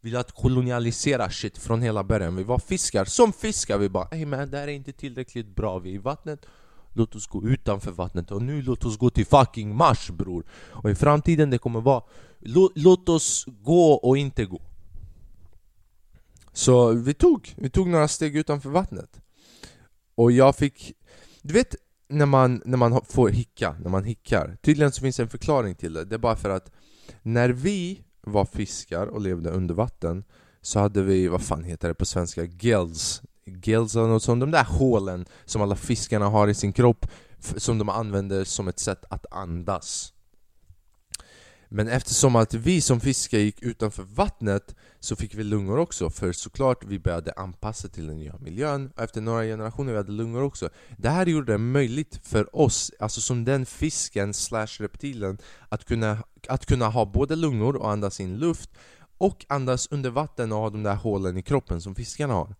velat 0.00 0.32
kolonialisera 0.32 1.30
shit 1.30 1.58
från 1.58 1.82
hela 1.82 2.04
början. 2.04 2.36
Vi 2.36 2.42
var 2.42 2.58
fiskar, 2.58 3.04
som 3.04 3.32
fiskar, 3.32 3.78
vi 3.78 3.88
bara 3.88 4.08
Ey 4.10 4.26
man, 4.26 4.50
det 4.50 4.58
här 4.58 4.68
är 4.68 4.72
inte 4.72 4.92
tillräckligt 4.92 5.56
bra, 5.56 5.78
vi 5.78 5.90
är 5.90 5.94
i 5.94 5.98
vattnet 5.98 6.46
Låt 6.92 7.14
oss 7.14 7.26
gå 7.26 7.44
utanför 7.44 7.90
vattnet. 7.90 8.30
Och 8.30 8.42
nu 8.42 8.62
låt 8.62 8.84
oss 8.84 8.98
gå 8.98 9.10
till 9.10 9.26
fucking 9.26 9.76
Mars 9.76 10.10
bror. 10.10 10.44
Och 10.50 10.90
i 10.90 10.94
framtiden 10.94 11.50
det 11.50 11.58
kommer 11.58 11.80
vara 11.80 12.02
låt, 12.38 12.72
låt 12.74 13.08
oss 13.08 13.44
gå 13.46 13.92
och 13.92 14.18
inte 14.18 14.44
gå. 14.44 14.62
Så 16.52 16.92
vi 16.92 17.14
tog, 17.14 17.54
vi 17.56 17.70
tog 17.70 17.88
några 17.88 18.08
steg 18.08 18.36
utanför 18.36 18.70
vattnet. 18.70 19.20
Och 20.14 20.32
jag 20.32 20.56
fick, 20.56 20.92
du 21.42 21.54
vet 21.54 21.74
när 22.08 22.26
man, 22.26 22.62
när 22.64 22.76
man 22.76 23.00
får 23.04 23.28
hicka, 23.28 23.76
när 23.82 23.90
man 23.90 24.04
hickar? 24.04 24.56
Tydligen 24.62 24.92
så 24.92 25.00
finns 25.00 25.16
det 25.16 25.22
en 25.22 25.28
förklaring 25.28 25.74
till 25.74 25.92
det, 25.92 26.04
det 26.04 26.14
är 26.14 26.18
bara 26.18 26.36
för 26.36 26.50
att 26.50 26.72
När 27.22 27.48
vi 27.48 28.02
var 28.20 28.44
fiskar 28.44 29.06
och 29.06 29.20
levde 29.20 29.50
under 29.50 29.74
vatten 29.74 30.24
så 30.60 30.78
hade 30.78 31.02
vi, 31.02 31.28
vad 31.28 31.42
fan 31.42 31.64
heter 31.64 31.88
det 31.88 31.94
på 31.94 32.04
svenska, 32.04 32.44
gills 32.44 33.22
gills 33.48 33.96
och 33.96 34.08
något 34.08 34.22
sånt, 34.22 34.40
de 34.40 34.50
där 34.50 34.64
hålen 34.64 35.26
som 35.44 35.62
alla 35.62 35.76
fiskarna 35.76 36.28
har 36.28 36.48
i 36.48 36.54
sin 36.54 36.72
kropp 36.72 37.06
som 37.56 37.78
de 37.78 37.88
använder 37.88 38.44
som 38.44 38.68
ett 38.68 38.78
sätt 38.78 39.04
att 39.10 39.26
andas. 39.30 40.12
Men 41.70 41.88
eftersom 41.88 42.36
att 42.36 42.54
vi 42.54 42.80
som 42.80 43.00
fiskar 43.00 43.38
gick 43.38 43.62
utanför 43.62 44.02
vattnet 44.02 44.74
så 45.00 45.16
fick 45.16 45.34
vi 45.34 45.44
lungor 45.44 45.78
också 45.78 46.10
för 46.10 46.32
såklart 46.32 46.84
vi 46.84 46.98
började 46.98 47.32
anpassa 47.32 47.88
till 47.88 48.06
den 48.06 48.18
nya 48.18 48.38
miljön 48.38 48.92
och 48.96 49.02
efter 49.02 49.20
några 49.20 49.42
generationer 49.42 49.92
vi 49.92 49.96
hade 49.98 50.12
lungor 50.12 50.42
också. 50.42 50.68
Det 50.96 51.08
här 51.08 51.26
gjorde 51.26 51.52
det 51.52 51.58
möjligt 51.58 52.20
för 52.22 52.56
oss, 52.56 52.92
alltså 52.98 53.20
som 53.20 53.44
den 53.44 53.66
fisken 53.66 54.34
slash 54.34 54.66
reptilen 54.78 55.38
att 55.68 55.84
kunna, 55.84 56.18
att 56.48 56.66
kunna 56.66 56.88
ha 56.88 57.04
både 57.04 57.36
lungor 57.36 57.76
och 57.76 57.90
andas 57.90 58.20
in 58.20 58.38
luft 58.38 58.70
och 59.18 59.46
andas 59.48 59.88
under 59.90 60.10
vatten 60.10 60.52
och 60.52 60.58
ha 60.58 60.70
de 60.70 60.82
där 60.82 60.94
hålen 60.94 61.36
i 61.36 61.42
kroppen 61.42 61.80
som 61.80 61.94
fiskarna 61.94 62.34
har. 62.34 62.54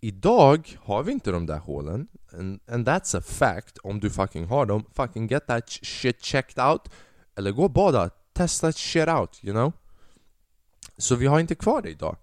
Idag 0.00 0.78
har 0.80 1.02
vi 1.02 1.12
inte 1.12 1.30
de 1.30 1.46
där 1.46 1.58
hålen. 1.58 2.08
And, 2.32 2.60
and 2.68 2.88
that's 2.88 3.18
a 3.18 3.20
fact. 3.20 3.78
Om 3.78 4.00
du 4.00 4.10
fucking 4.10 4.46
har 4.46 4.66
dem, 4.66 4.84
fucking 4.94 5.26
get 5.26 5.46
that 5.46 5.68
shit 5.68 6.22
checked 6.22 6.64
out. 6.64 6.90
Eller 7.36 7.50
gå 7.52 7.64
och 7.64 7.70
bada, 7.70 8.10
test 8.32 8.60
that 8.60 8.76
shit 8.76 9.08
out, 9.08 9.44
you 9.44 9.52
know? 9.52 9.72
Så 10.96 11.14
vi 11.14 11.26
har 11.26 11.40
inte 11.40 11.54
kvar 11.54 11.82
det 11.82 11.90
idag. 11.90 12.16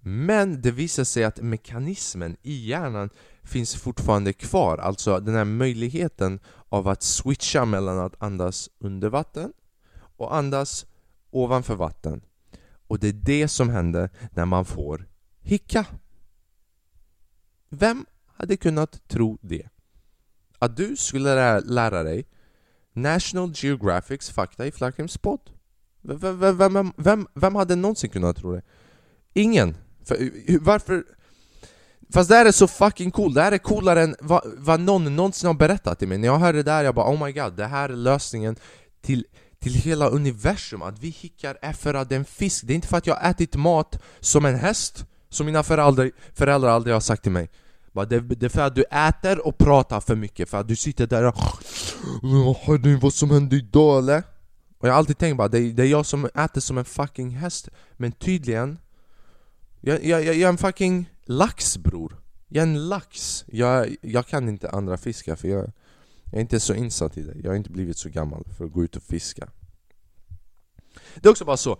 Men 0.00 0.62
det 0.62 0.70
visar 0.70 1.04
sig 1.04 1.24
att 1.24 1.40
mekanismen 1.40 2.36
i 2.42 2.68
hjärnan 2.68 3.10
finns 3.42 3.74
fortfarande 3.74 4.32
kvar. 4.32 4.78
Alltså 4.78 5.20
den 5.20 5.34
här 5.34 5.44
möjligheten 5.44 6.40
av 6.68 6.88
att 6.88 7.02
switcha 7.02 7.64
mellan 7.64 7.98
att 7.98 8.22
andas 8.22 8.70
under 8.78 9.08
vatten 9.08 9.52
och 10.16 10.36
andas 10.36 10.86
ovanför 11.30 11.74
vatten. 11.74 12.22
Och 12.86 12.98
det 12.98 13.08
är 13.08 13.12
det 13.12 13.48
som 13.48 13.68
händer 13.68 14.10
när 14.30 14.44
man 14.44 14.64
får 14.64 15.06
hicka 15.40 15.86
vem 17.70 18.06
hade 18.36 18.56
kunnat 18.56 19.08
tro 19.08 19.38
det? 19.40 19.68
Att 20.58 20.76
du 20.76 20.96
skulle 20.96 21.60
lära 21.60 22.02
dig 22.02 22.26
National 22.92 23.52
Geographics 23.54 24.30
fakta 24.30 24.66
i 24.66 24.72
Flackhems 24.72 25.18
podd? 25.18 25.50
Vem, 26.02 26.58
vem, 26.58 26.92
vem, 26.96 27.26
vem, 27.34 27.54
hade 27.54 27.76
någonsin 27.76 28.10
kunnat 28.10 28.36
tro 28.36 28.52
det? 28.52 28.62
Ingen! 29.32 29.76
För, 30.04 30.30
varför? 30.60 31.04
Fast 32.12 32.28
det 32.28 32.36
här 32.36 32.46
är 32.46 32.52
så 32.52 32.68
fucking 32.68 33.10
cool, 33.10 33.34
det 33.34 33.42
här 33.42 33.52
är 33.52 33.58
coolare 33.58 34.02
än 34.02 34.16
vad, 34.20 34.42
vad 34.56 34.80
någon 34.80 35.16
någonsin 35.16 35.46
har 35.46 35.54
berättat 35.54 35.98
till 35.98 36.08
mig 36.08 36.18
När 36.18 36.28
jag 36.28 36.38
hörde 36.38 36.58
det 36.58 36.62
där, 36.62 36.84
jag 36.84 36.94
bara 36.94 37.10
oh 37.10 37.24
my 37.24 37.32
god, 37.32 37.52
det 37.52 37.66
här 37.66 37.88
är 37.88 37.96
lösningen 37.96 38.56
till, 39.02 39.26
till 39.58 39.74
hela 39.74 40.08
universum 40.08 40.82
Att 40.82 40.98
vi 40.98 41.08
hickar 41.08 41.58
efter 41.62 41.94
att 41.94 42.08
det 42.08 42.14
är 42.14 42.18
en 42.18 42.24
fisk, 42.24 42.66
det 42.66 42.72
är 42.72 42.74
inte 42.74 42.88
för 42.88 42.96
att 42.96 43.06
jag 43.06 43.14
har 43.14 43.30
ätit 43.30 43.56
mat 43.56 44.02
som 44.20 44.44
en 44.44 44.54
häst 44.54 45.06
som 45.34 45.46
mina 45.46 45.62
föräldrar, 45.62 46.10
föräldrar 46.34 46.70
aldrig 46.70 46.94
har 46.94 47.00
sagt 47.00 47.22
till 47.22 47.32
mig 47.32 47.48
bara 47.92 48.06
det, 48.06 48.20
det 48.20 48.46
är 48.46 48.50
för 48.50 48.60
att 48.60 48.74
du 48.74 48.82
äter 48.82 49.46
och 49.46 49.58
pratar 49.58 50.00
för 50.00 50.14
mycket, 50.14 50.48
för 50.48 50.60
att 50.60 50.68
du 50.68 50.76
sitter 50.76 51.06
där 51.06 51.24
och 51.24 51.36
Hör 52.56 52.78
du 52.78 52.96
vad 52.96 53.14
som 53.14 53.30
hände 53.30 53.56
idag 53.56 53.98
eller? 53.98 54.22
Och 54.78 54.88
jag 54.88 54.92
har 54.92 54.98
alltid 54.98 55.18
tänkt 55.18 55.36
bara, 55.36 55.48
det 55.48 55.58
är, 55.58 55.72
det 55.72 55.82
är 55.82 55.86
jag 55.86 56.06
som 56.06 56.24
äter 56.24 56.60
som 56.60 56.78
en 56.78 56.84
fucking 56.84 57.30
häst. 57.30 57.68
Men 57.96 58.12
tydligen 58.12 58.78
Jag, 59.80 60.04
jag, 60.04 60.24
jag 60.24 60.36
är 60.36 60.48
en 60.48 60.58
fucking 60.58 61.10
lax 61.24 61.78
bror 61.78 62.16
Jag 62.48 62.62
är 62.62 62.66
en 62.66 62.88
lax. 62.88 63.44
Jag, 63.48 63.96
jag 64.02 64.26
kan 64.26 64.48
inte 64.48 64.70
andra 64.70 64.96
fiskar 64.96 65.36
för 65.36 65.48
jag, 65.48 65.72
jag 66.24 66.34
är 66.34 66.40
inte 66.40 66.60
så 66.60 66.74
insatt 66.74 67.18
i 67.18 67.22
det. 67.22 67.34
Jag 67.42 67.50
har 67.50 67.56
inte 67.56 67.70
blivit 67.70 67.98
så 67.98 68.08
gammal 68.08 68.44
för 68.56 68.64
att 68.64 68.72
gå 68.72 68.84
ut 68.84 68.96
och 68.96 69.02
fiska. 69.02 69.48
Det 71.14 71.28
är 71.28 71.30
också 71.30 71.44
bara 71.44 71.56
så. 71.56 71.78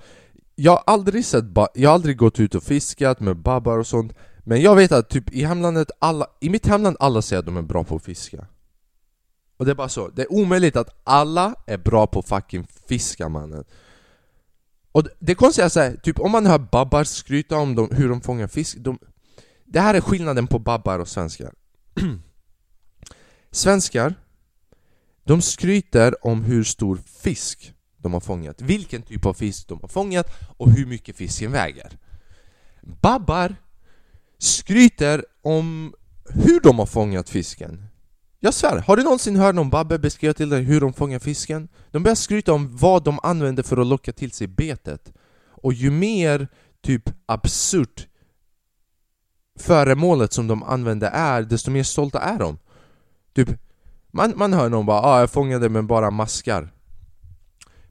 Jag 0.54 0.72
har 0.72 0.82
aldrig 0.86 1.24
sett, 1.24 1.44
jag 1.74 1.90
har 1.90 1.94
aldrig 1.94 2.16
gått 2.16 2.40
ut 2.40 2.54
och 2.54 2.62
fiskat 2.62 3.20
med 3.20 3.36
babbar 3.36 3.78
och 3.78 3.86
sånt 3.86 4.12
men 4.44 4.60
jag 4.60 4.76
vet 4.76 4.92
att 4.92 5.08
typ 5.08 5.32
i 5.32 5.44
hemlandet, 5.44 5.90
alla, 5.98 6.26
i 6.40 6.50
mitt 6.50 6.66
hemland 6.66 6.96
alla 7.00 7.22
säger 7.22 7.40
att 7.40 7.46
de 7.46 7.56
är 7.56 7.62
bra 7.62 7.84
på 7.84 7.96
att 7.96 8.04
fiska. 8.04 8.46
Och 9.56 9.64
det 9.64 9.70
är 9.70 9.74
bara 9.74 9.88
så, 9.88 10.08
det 10.08 10.22
är 10.22 10.32
omöjligt 10.32 10.76
att 10.76 11.00
alla 11.04 11.54
är 11.66 11.78
bra 11.78 12.06
på 12.06 12.22
fucking 12.22 12.66
fiska 12.88 13.28
mannen. 13.28 13.64
Och 14.92 15.08
det 15.18 15.34
konstiga 15.34 15.64
är 15.64 15.68
såhär, 15.68 15.96
typ 16.02 16.20
om 16.20 16.32
man 16.32 16.46
hör 16.46 16.58
babbar 16.58 17.04
skryta 17.04 17.56
om 17.56 17.74
dem, 17.74 17.88
hur 17.92 18.08
de 18.08 18.20
fångar 18.20 18.46
fisk 18.46 18.76
de, 18.78 18.98
Det 19.64 19.80
här 19.80 19.94
är 19.94 20.00
skillnaden 20.00 20.46
på 20.46 20.58
babbar 20.58 20.98
och 20.98 21.08
svenskar. 21.08 21.52
Svenskar, 23.50 24.14
de 25.24 25.42
skryter 25.42 26.26
om 26.26 26.42
hur 26.42 26.64
stor 26.64 26.96
fisk 27.06 27.73
de 28.04 28.12
har 28.12 28.20
fångat, 28.20 28.60
vilken 28.60 29.02
typ 29.02 29.26
av 29.26 29.34
fisk 29.34 29.68
de 29.68 29.78
har 29.80 29.88
fångat 29.88 30.26
och 30.56 30.70
hur 30.70 30.86
mycket 30.86 31.16
fisken 31.16 31.52
väger 31.52 31.98
Babbar 32.82 33.56
skryter 34.38 35.24
om 35.42 35.94
hur 36.28 36.60
de 36.60 36.78
har 36.78 36.86
fångat 36.86 37.30
fisken. 37.30 37.86
Jag 38.40 38.54
svär, 38.54 38.78
har 38.78 38.96
du 38.96 39.02
någonsin 39.02 39.36
hört 39.36 39.54
någon 39.54 39.70
babbe 39.70 39.98
beskriva 39.98 40.34
till 40.34 40.48
dig 40.48 40.62
hur 40.62 40.80
de 40.80 40.92
fångar 40.92 41.18
fisken? 41.18 41.68
De 41.90 42.02
börjar 42.02 42.14
skryta 42.14 42.52
om 42.52 42.76
vad 42.76 43.04
de 43.04 43.18
använder 43.22 43.62
för 43.62 43.76
att 43.76 43.86
locka 43.86 44.12
till 44.12 44.32
sig 44.32 44.46
betet 44.46 45.12
Och 45.50 45.72
ju 45.72 45.90
mer 45.90 46.48
typ 46.82 47.10
absurt 47.26 48.06
föremålet 49.58 50.32
som 50.32 50.46
de 50.46 50.62
använder 50.62 51.10
är, 51.10 51.42
desto 51.42 51.70
mer 51.70 51.82
stolta 51.82 52.20
är 52.20 52.38
de 52.38 52.58
Typ, 53.34 53.48
man, 54.12 54.32
man 54.36 54.52
hör 54.52 54.68
någon 54.68 54.86
bara 54.86 55.00
ah, 55.00 55.20
jag 55.20 55.30
fångade 55.30 55.68
med 55.68 55.84
bara 55.86 56.10
maskar 56.10 56.72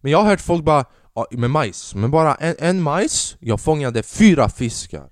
men 0.04 0.12
jag 0.12 0.20
har 0.20 0.26
hört 0.26 0.42
folk 0.42 0.64
bara 0.64 0.86
Ja 1.16 1.28
med 1.32 1.50
majs, 1.50 1.96
Men 1.96 2.12
bara 2.12 2.36
en, 2.36 2.56
en 2.60 2.82
majs, 2.82 3.38
jag 3.40 3.62
fångade 3.62 4.04
fyra 4.04 4.50
fiskar. 4.50 5.10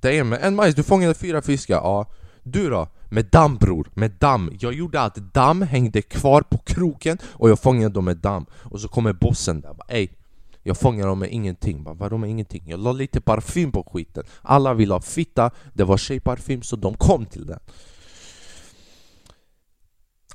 Damn, 0.00 0.32
en 0.32 0.54
majs, 0.54 0.74
du 0.74 0.82
fångade 0.82 1.14
fyra 1.14 1.42
fiskar, 1.42 1.74
ja. 1.74 2.06
Du 2.42 2.70
då? 2.70 2.88
Med 3.10 3.24
damm 3.24 3.56
bror, 3.56 3.90
med 3.94 4.10
damm. 4.10 4.50
Jag 4.60 4.72
gjorde 4.72 5.00
att 5.00 5.14
damm 5.14 5.62
hängde 5.62 6.02
kvar 6.02 6.42
på 6.42 6.58
kroken 6.58 7.18
och 7.24 7.50
jag 7.50 7.58
fångade 7.58 7.94
dem 7.94 8.04
med 8.04 8.16
damm. 8.16 8.46
Och 8.52 8.80
så 8.80 8.88
kommer 8.88 9.12
bossen 9.12 9.60
där. 9.60 9.74
Bara 9.74 9.86
ey 9.88 10.08
jag 10.62 10.76
fångade 10.78 11.08
dem 11.08 11.18
med 11.18 11.32
ingenting, 11.32 11.84
bara, 11.84 11.94
vadå 11.94 12.18
med 12.18 12.30
ingenting? 12.30 12.62
Jag 12.66 12.80
la 12.80 12.92
lite 12.92 13.20
parfym 13.20 13.72
på 13.72 13.82
skiten. 13.82 14.24
Alla 14.42 14.74
ville 14.74 14.94
ha 14.94 15.00
fitta, 15.00 15.50
det 15.72 15.84
var 15.84 15.96
tjejparfym 15.96 16.62
så 16.62 16.76
de 16.76 16.94
kom 16.94 17.26
till 17.26 17.46
den. 17.46 17.58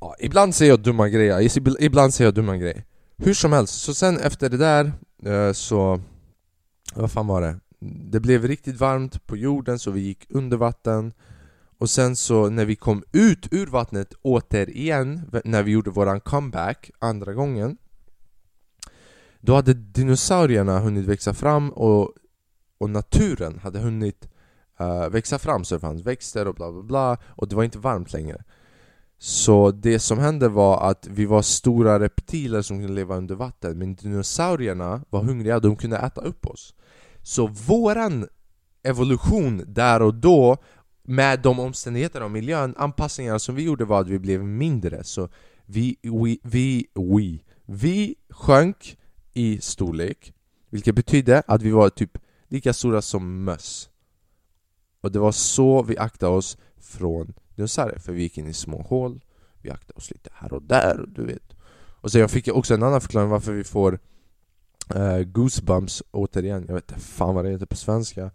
Ja, 0.01 0.15
Ibland 0.19 0.55
säger 0.55 0.71
jag 0.71 0.79
dumma 0.79 1.09
grejer, 1.09 1.57
ibland 1.83 2.13
säger 2.13 2.27
jag 2.27 2.35
dumma 2.35 2.57
grejer. 2.57 2.83
Hur 3.17 3.33
som 3.33 3.53
helst, 3.53 3.81
så 3.81 3.93
sen 3.93 4.19
efter 4.19 4.50
det 4.50 4.57
där 4.57 4.91
eh, 5.24 5.53
så... 5.53 6.01
Vad 6.95 7.12
fan 7.12 7.27
var 7.27 7.41
det? 7.41 7.59
Det 8.12 8.19
blev 8.19 8.47
riktigt 8.47 8.79
varmt 8.79 9.27
på 9.27 9.38
jorden 9.38 9.79
så 9.79 9.91
vi 9.91 10.00
gick 10.00 10.25
under 10.29 10.57
vatten. 10.57 11.13
Och 11.77 11.89
sen 11.89 12.15
så 12.15 12.50
när 12.50 12.65
vi 12.65 12.75
kom 12.75 13.03
ut 13.12 13.47
ur 13.53 13.67
vattnet 13.67 14.13
återigen, 14.21 15.31
när 15.43 15.63
vi 15.63 15.71
gjorde 15.71 15.89
våran 15.89 16.19
comeback 16.19 16.91
andra 17.00 17.33
gången 17.33 17.77
Då 19.39 19.55
hade 19.55 19.74
dinosaurierna 19.74 20.79
hunnit 20.79 21.05
växa 21.05 21.33
fram 21.33 21.69
och, 21.69 22.13
och 22.77 22.89
naturen 22.89 23.59
hade 23.59 23.79
hunnit 23.79 24.29
uh, 24.81 25.09
växa 25.09 25.39
fram. 25.39 25.63
Så 25.63 25.75
det 25.75 25.81
fanns 25.81 26.01
växter 26.01 26.47
och 26.47 26.55
bla 26.55 26.71
bla 26.71 26.83
bla. 26.83 27.17
Och 27.25 27.47
det 27.47 27.55
var 27.55 27.63
inte 27.63 27.79
varmt 27.79 28.13
längre. 28.13 28.43
Så 29.19 29.71
det 29.71 30.00
som 30.00 30.19
hände 30.19 30.50
var 30.50 30.89
att 30.89 31.07
vi 31.07 31.25
var 31.25 31.41
stora 31.41 32.00
reptiler 32.00 32.62
som 32.62 32.79
kunde 32.79 32.93
leva 32.93 33.17
under 33.17 33.36
vatten 33.36 33.77
men 33.77 33.95
dinosaurierna 33.95 35.01
var 35.09 35.24
hungriga, 35.24 35.59
de 35.59 35.75
kunde 35.75 35.97
äta 35.97 36.21
upp 36.21 36.45
oss. 36.45 36.74
Så 37.21 37.47
våran 37.47 38.27
evolution 38.83 39.63
där 39.67 40.01
och 40.01 40.13
då 40.13 40.57
med 41.03 41.41
de 41.41 41.59
omständigheterna 41.59 42.25
och 42.25 42.31
miljön, 42.31 42.74
anpassningarna 42.77 43.39
som 43.39 43.55
vi 43.55 43.63
gjorde 43.63 43.86
var 43.86 44.01
att 44.01 44.07
vi 44.07 44.19
blev 44.19 44.43
mindre. 44.43 45.03
Så 45.03 45.29
vi, 45.65 45.97
vi, 46.01 46.39
vi, 46.43 46.86
vi, 46.93 47.43
vi 47.65 48.15
sjönk 48.29 48.97
i 49.33 49.62
storlek 49.62 50.33
Vilket 50.69 50.95
betydde 50.95 51.43
att 51.47 51.62
vi 51.62 51.71
var 51.71 51.89
typ 51.89 52.17
lika 52.47 52.74
stora 52.74 53.01
som 53.01 53.43
möss. 53.43 53.89
Och 55.01 55.12
det 55.12 55.19
var 55.19 55.31
så 55.31 55.83
vi 55.83 55.97
aktade 55.97 56.36
oss 56.36 56.57
från 56.81 57.34
dinosaurier, 57.55 58.00
för 58.00 58.13
vi 58.13 58.22
gick 58.22 58.38
in 58.38 58.48
i 58.48 58.53
små 58.53 58.81
hål 58.81 59.19
Vi 59.62 59.69
aktade 59.69 59.98
oss 59.98 60.12
lite 60.12 60.29
här 60.34 60.53
och 60.53 60.63
där, 60.63 61.05
du 61.07 61.25
vet. 61.25 61.53
Och 62.01 62.12
sen 62.12 62.22
jag 62.22 62.31
fick 62.31 62.48
också 62.48 62.74
en 62.74 62.84
annan 62.84 63.01
förklaring 63.01 63.29
varför 63.29 63.53
vi 63.53 63.63
får 63.63 64.00
uh, 64.96 65.22
goosebumps 65.24 66.03
återigen, 66.12 66.65
jag 66.67 66.74
vet 66.74 66.91
inte 66.91 67.01
fan 67.01 67.36
vad 67.36 67.46
det 67.46 67.51
heter 67.51 67.65
på 67.65 67.75
svenska. 67.75 68.31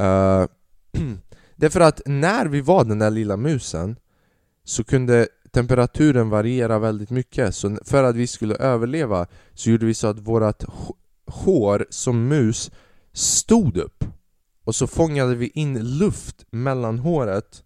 Uh, 0.00 0.46
Det 1.60 1.66
är 1.66 1.70
för 1.70 1.80
att 1.80 2.00
när 2.06 2.46
vi 2.46 2.60
var 2.60 2.84
den 2.84 2.98
där 2.98 3.10
lilla 3.10 3.36
musen 3.36 3.96
så 4.64 4.84
kunde 4.84 5.28
temperaturen 5.50 6.30
variera 6.30 6.78
väldigt 6.78 7.10
mycket. 7.10 7.54
Så 7.54 7.78
för 7.84 8.04
att 8.04 8.16
vi 8.16 8.26
skulle 8.26 8.54
överleva 8.54 9.26
så 9.54 9.70
gjorde 9.70 9.86
vi 9.86 9.94
så 9.94 10.06
att 10.06 10.18
vårt 10.18 10.64
hår 11.26 11.86
som 11.90 12.28
mus 12.28 12.70
stod 13.12 13.76
upp. 13.76 14.04
Och 14.64 14.74
så 14.74 14.86
fångade 14.86 15.34
vi 15.34 15.48
in 15.48 15.98
luft 15.98 16.44
mellan 16.50 16.98
håret 16.98 17.64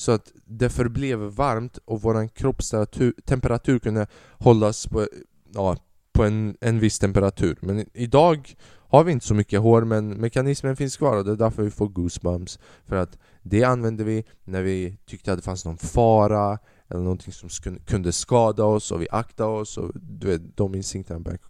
så 0.00 0.12
att 0.12 0.32
det 0.44 0.70
förblev 0.70 1.18
varmt 1.18 1.78
och 1.84 2.02
vår 2.02 2.28
kroppstemperatur 2.28 3.78
kunde 3.78 4.06
hållas 4.38 4.86
på, 4.86 5.06
ja, 5.54 5.76
på 6.12 6.24
en, 6.24 6.56
en 6.60 6.78
viss 6.78 6.98
temperatur. 6.98 7.58
Men 7.60 7.86
idag 7.94 8.54
har 8.66 9.04
vi 9.04 9.12
inte 9.12 9.26
så 9.26 9.34
mycket 9.34 9.60
hår 9.60 9.84
men 9.84 10.08
mekanismen 10.08 10.76
finns 10.76 10.96
kvar 10.96 11.16
och 11.16 11.24
det 11.24 11.32
är 11.32 11.36
därför 11.36 11.62
vi 11.62 11.70
får 11.70 11.88
goosebumps. 11.88 12.58
För 12.86 12.96
att 12.96 13.18
det 13.42 13.64
använde 13.64 14.04
vi 14.04 14.24
när 14.44 14.62
vi 14.62 14.96
tyckte 15.06 15.32
att 15.32 15.38
det 15.38 15.44
fanns 15.44 15.64
någon 15.64 15.78
fara 15.78 16.58
eller 16.88 17.02
någonting 17.02 17.32
som 17.32 17.48
kunde 17.86 18.12
skada 18.12 18.64
oss 18.64 18.92
och 18.92 19.02
vi 19.02 19.08
aktade 19.10 19.50
oss 19.50 19.78
och 19.78 19.92
du 19.94 20.26
vet, 20.26 20.56
de 20.56 20.74
instinkterna 20.74 21.20
började 21.20 21.44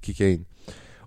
kicka 0.00 0.28
in 0.28 0.46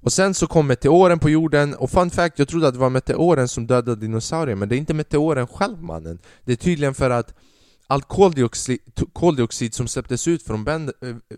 och 0.04 0.14
sen 0.14 0.34
så 0.34 0.48
kom 0.48 0.68
meteoren 0.68 1.20
på 1.20 1.30
jorden, 1.30 1.76
och 1.76 1.90
fun 1.90 2.10
fact, 2.10 2.40
jag 2.40 2.48
trodde 2.48 2.68
att 2.68 2.74
det 2.74 2.80
var 2.80 2.90
meteoren 2.90 3.48
som 3.48 3.68
dödade 3.68 4.02
dinosaurier 4.02 4.56
Men 4.56 4.70
det 4.70 4.76
är 4.76 4.78
inte 4.78 4.94
meteoren 4.94 5.48
själv 5.48 5.84
mannen. 5.84 6.20
Det 6.46 6.52
är 6.52 6.56
tydligen 6.56 6.94
för 6.94 7.10
att 7.10 7.34
allt 7.88 8.08
koldioxid, 8.08 8.80
koldioxid 9.14 9.74
som 9.74 9.88
släpptes 9.88 10.28
ut 10.28 10.44
från 10.44 10.68
eh, 10.68 10.92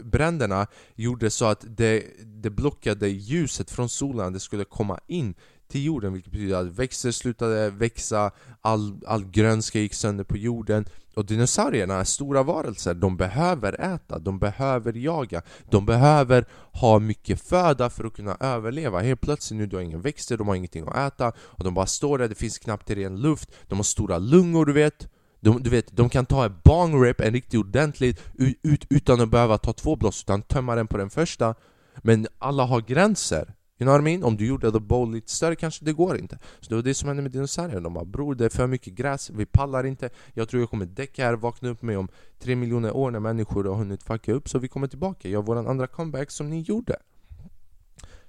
bränderna 0.04 0.68
gjorde 0.96 1.30
så 1.30 1.46
att 1.46 1.66
det, 1.78 2.04
det 2.26 2.50
blockade 2.50 3.10
ljuset 3.10 3.72
från 3.72 3.90
solen, 3.90 4.34
det 4.34 4.40
skulle 4.40 4.64
komma 4.64 5.00
in 5.08 5.34
till 5.76 5.86
jorden 5.86 6.14
vilket 6.14 6.32
betyder 6.32 6.56
att 6.56 6.68
växter 6.68 7.12
slutade 7.12 7.70
växa, 7.70 8.32
all, 8.62 9.00
all 9.08 9.26
grönska 9.26 9.80
gick 9.80 9.94
sönder 9.94 10.24
på 10.24 10.38
jorden. 10.38 10.86
Och 11.16 11.26
dinosaurierna 11.26 11.96
är 12.00 12.04
stora 12.04 12.44
varelser, 12.44 12.94
de 12.94 13.18
behöver 13.18 13.96
äta, 13.96 14.20
de 14.20 14.40
behöver 14.40 14.94
jaga, 14.94 15.42
de 15.70 15.86
behöver 15.86 16.46
ha 16.72 17.00
mycket 17.00 17.42
föda 17.42 17.90
för 17.90 18.06
att 18.06 18.14
kunna 18.14 18.38
överleva. 18.40 19.02
Helt 19.02 19.22
plötsligt 19.22 19.58
nu, 19.58 19.66
du 19.66 19.76
har 19.76 19.84
inga 19.84 19.98
växter, 19.98 20.38
de 20.38 20.48
har 20.48 20.56
ingenting 20.56 20.88
att 20.88 21.14
äta 21.14 21.32
och 21.40 21.64
de 21.64 21.74
bara 21.74 21.86
står 21.86 22.18
där, 22.18 22.28
det 22.28 22.36
finns 22.36 22.60
knappt 22.60 22.92
ren 22.92 23.22
luft, 23.22 23.52
de 23.68 23.76
har 23.76 23.84
stora 23.84 24.18
lungor 24.18 24.66
du 24.66 24.74
vet. 24.74 25.08
De, 25.40 25.64
du 25.64 25.70
vet, 25.70 25.98
de 25.98 26.10
kan 26.10 26.26
ta 26.26 26.46
en 26.46 26.56
bong 26.64 27.04
rip, 27.04 27.22
en 27.22 27.34
riktigt 27.34 27.60
ordentligt, 27.60 28.22
ut, 28.64 28.86
utan 28.90 29.22
att 29.22 29.30
behöva 29.30 29.58
ta 29.58 29.74
två 29.74 29.96
blås, 29.96 30.24
utan 30.24 30.42
tömma 30.42 30.76
den 30.76 30.88
på 30.88 30.98
den 30.98 31.10
första. 31.10 31.56
Men 31.98 32.28
alla 32.40 32.64
har 32.64 32.82
gränser. 32.82 33.54
You 33.78 33.86
know 33.86 33.94
what 33.94 34.02
I 34.02 34.04
mean? 34.04 34.24
Om 34.24 34.38
du 34.38 34.48
gjorde 34.48 34.72
the 34.72 34.80
bowl 34.80 35.12
lite 35.12 35.32
större 35.32 35.56
kanske 35.56 35.86
det 35.86 35.94
går 35.94 36.18
inte. 36.18 36.40
Så 36.60 36.70
det 36.70 36.76
var 36.76 36.82
det 36.82 36.94
som 36.94 37.08
hände 37.08 37.24
med 37.24 37.32
dinosaurierna. 37.32 37.82
De 37.82 37.94
bara 37.94 38.06
bror 38.06 38.36
det 38.36 38.46
är 38.46 38.50
för 38.50 38.68
mycket 38.68 38.94
gräs, 38.94 39.30
vi 39.30 39.46
pallar 39.46 39.86
inte. 39.86 40.10
Jag 40.34 40.50
tror 40.50 40.62
jag 40.62 40.70
kommer 40.70 40.86
däcka 40.86 41.26
här, 41.26 41.34
vakna 41.34 41.70
upp 41.70 41.82
med 41.82 41.98
om 41.98 42.08
tre 42.40 42.56
miljoner 42.56 42.96
år 42.96 43.12
när 43.12 43.20
människor 43.20 43.64
har 43.64 43.76
hunnit 43.76 44.04
fucka 44.04 44.34
upp 44.34 44.50
Så 44.50 44.60
vi 44.60 44.68
kommer 44.68 44.88
tillbaka, 44.88 45.30
gör 45.30 45.42
våran 45.42 45.68
andra 45.68 45.88
comeback 45.88 46.32
som 46.32 46.50
ni 46.50 46.62
gjorde. 46.62 46.96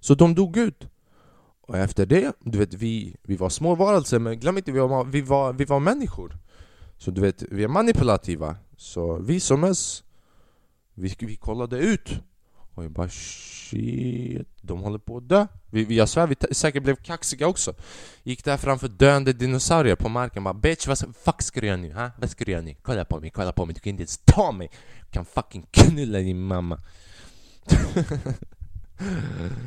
Så 0.00 0.14
de 0.14 0.34
dog 0.34 0.56
ut. 0.56 0.88
Och 1.60 1.76
efter 1.76 2.06
det, 2.06 2.32
du 2.40 2.58
vet 2.58 2.74
vi, 2.74 3.16
vi 3.22 3.36
var 3.36 3.48
små 3.48 3.74
varelser 3.74 4.18
men 4.18 4.40
glöm 4.40 4.56
inte 4.56 4.72
vi 4.72 4.78
var, 4.78 5.04
vi 5.04 5.20
var, 5.20 5.52
vi 5.52 5.64
var 5.64 5.80
människor. 5.80 6.38
Så 6.98 7.10
du 7.10 7.20
vet, 7.20 7.42
vi 7.42 7.64
är 7.64 7.68
manipulativa. 7.68 8.56
Så 8.76 9.18
vi 9.18 9.40
som 9.40 9.64
oss 9.64 10.04
vi, 10.94 11.14
vi 11.18 11.36
kollade 11.36 11.78
ut 11.78 12.20
och 12.76 12.84
jag 12.84 12.90
bara 12.90 13.08
shit, 13.08 14.48
de 14.60 14.80
håller 14.80 14.98
på 14.98 15.16
att 15.16 15.28
dö. 15.28 15.46
Vi, 15.70 15.96
jag 15.96 16.08
svär, 16.08 16.26
vi 16.26 16.54
säkert 16.54 16.82
blev 16.82 16.96
kaxiga 16.96 17.48
också. 17.48 17.74
Gick 18.22 18.44
där 18.44 18.56
framför 18.56 18.88
döende 18.88 19.32
dinosaurier 19.32 19.96
på 19.96 20.08
marken 20.08 20.44
bara 20.44 20.54
bitch, 20.54 20.86
vad 20.86 20.98
fuck 20.98 21.42
ska 21.42 21.60
du 21.60 21.66
göra 21.66 21.76
nu? 21.76 21.92
Ha? 21.92 22.10
Vad 22.18 22.30
ska 22.30 22.44
du 22.44 22.52
göra 22.52 22.62
nu? 22.62 22.74
Kolla 22.82 23.04
på 23.04 23.20
mig, 23.20 23.30
kolla 23.30 23.52
på 23.52 23.64
mig, 23.64 23.74
du 23.74 23.80
kan 23.80 23.90
inte 23.90 24.02
ens 24.02 24.20
ta 24.24 24.52
mig! 24.52 24.70
Du 25.00 25.10
kan 25.10 25.24
fucking 25.24 25.66
knulla 25.70 26.18
din 26.18 26.40
mamma. 26.40 26.80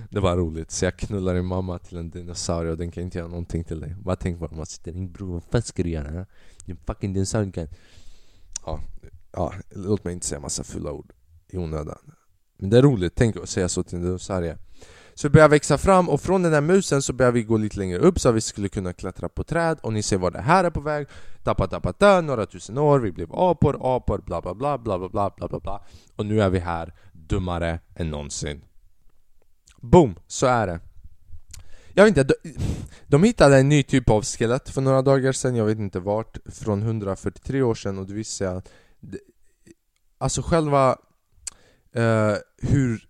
det 0.09 0.19
var 0.19 0.37
roligt, 0.37 0.71
så 0.71 0.85
jag 0.85 0.97
knullar 0.97 1.33
din 1.33 1.45
mamma 1.45 1.79
till 1.79 1.97
en 1.97 2.09
dinosaurie 2.09 2.71
och 2.71 2.77
den 2.77 2.91
kan 2.91 3.03
inte 3.03 3.17
göra 3.17 3.27
någonting 3.27 3.63
till 3.63 3.79
dig. 3.79 3.95
Bara 3.99 4.15
tänk 4.15 4.39
på 4.39 4.55
man 4.55 4.65
sitter 4.65 4.91
din 4.91 5.11
bror, 5.11 5.33
vad 5.33 5.43
fan 5.43 5.61
ska 5.61 5.83
du 5.83 5.89
göra? 5.89 6.11
Ha? 6.11 6.25
Din 6.65 6.77
fucking 6.87 7.13
dinosaurie 7.13 7.51
kan... 7.51 7.67
Ja, 8.65 8.79
ja, 9.31 9.53
låt 9.69 10.03
mig 10.03 10.13
inte 10.13 10.25
säga 10.25 10.39
massa 10.39 10.63
fulla 10.63 10.91
ord 10.91 11.13
i 11.47 11.57
onödan. 11.57 11.97
Men 12.59 12.69
det 12.69 12.77
är 12.77 12.81
roligt, 12.81 13.13
tänk 13.15 13.37
att 13.37 13.49
säga 13.49 13.69
så 13.69 13.83
till 13.83 13.95
en 13.95 14.03
dinosaurie 14.03 14.57
Så 15.13 15.27
vi 15.27 15.31
börjar 15.31 15.49
växa 15.49 15.77
fram 15.77 16.09
och 16.09 16.21
från 16.21 16.41
den 16.43 16.51
där 16.51 16.61
musen 16.61 17.01
så 17.01 17.13
börjar 17.13 17.31
vi 17.31 17.43
gå 17.43 17.57
lite 17.57 17.77
längre 17.77 17.99
upp 17.99 18.19
så 18.19 18.29
att 18.29 18.35
vi 18.35 18.41
skulle 18.41 18.69
kunna 18.69 18.93
klättra 18.93 19.29
på 19.29 19.43
träd 19.43 19.77
och 19.81 19.93
ni 19.93 20.03
ser 20.03 20.17
var 20.17 20.31
det 20.31 20.41
här 20.41 20.63
är 20.63 20.69
på 20.69 20.81
väg. 20.81 21.07
Tappa 21.43 21.67
tappa 21.67 21.93
da, 21.97 22.21
några 22.21 22.45
tusen 22.45 22.77
år, 22.77 22.99
vi 22.99 23.11
blev 23.11 23.33
apor, 23.33 23.77
apor, 23.81 24.21
bla 24.25 24.41
bla 24.41 24.53
bla 24.53 24.77
bla 24.77 24.97
bla 24.99 25.09
bla 25.09 25.29
bla 25.37 25.47
bla 25.47 25.59
bla. 25.59 25.83
Och 26.15 26.25
nu 26.25 26.41
är 26.41 26.49
vi 26.49 26.59
här, 26.59 26.93
dummare 27.13 27.79
än 27.95 28.09
någonsin. 28.09 28.61
Boom, 29.81 30.15
så 30.27 30.45
är 30.45 30.67
det. 30.67 30.79
Jag 31.93 32.03
vet 32.03 32.17
inte, 32.17 32.23
de, 32.23 32.55
de 33.07 33.23
hittade 33.23 33.57
en 33.57 33.69
ny 33.69 33.83
typ 33.83 34.09
av 34.09 34.23
skelett 34.23 34.69
för 34.69 34.81
några 34.81 35.01
dagar 35.01 35.31
sedan, 35.31 35.55
jag 35.55 35.65
vet 35.65 35.79
inte 35.79 35.99
vart 35.99 36.37
Från 36.53 36.81
143 36.81 37.61
år 37.61 37.75
sedan 37.75 37.97
och 37.97 38.05
det 38.05 38.13
visar 38.13 38.45
sig 38.45 38.57
att 38.57 38.69
Alltså 40.17 40.41
själva 40.41 40.97
eh, 41.93 42.35
hur, 42.57 43.07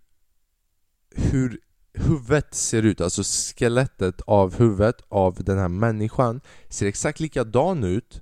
hur 1.16 1.60
huvudet 1.94 2.54
ser 2.54 2.84
ut, 2.84 3.02
alltså 3.02 3.24
skelettet 3.24 4.22
av 4.22 4.56
huvudet 4.56 5.02
av 5.10 5.44
den 5.44 5.58
här 5.58 5.68
människan 5.68 6.42
ser 6.70 6.86
exakt 6.86 7.20
likadan 7.20 7.84
ut 7.84 8.22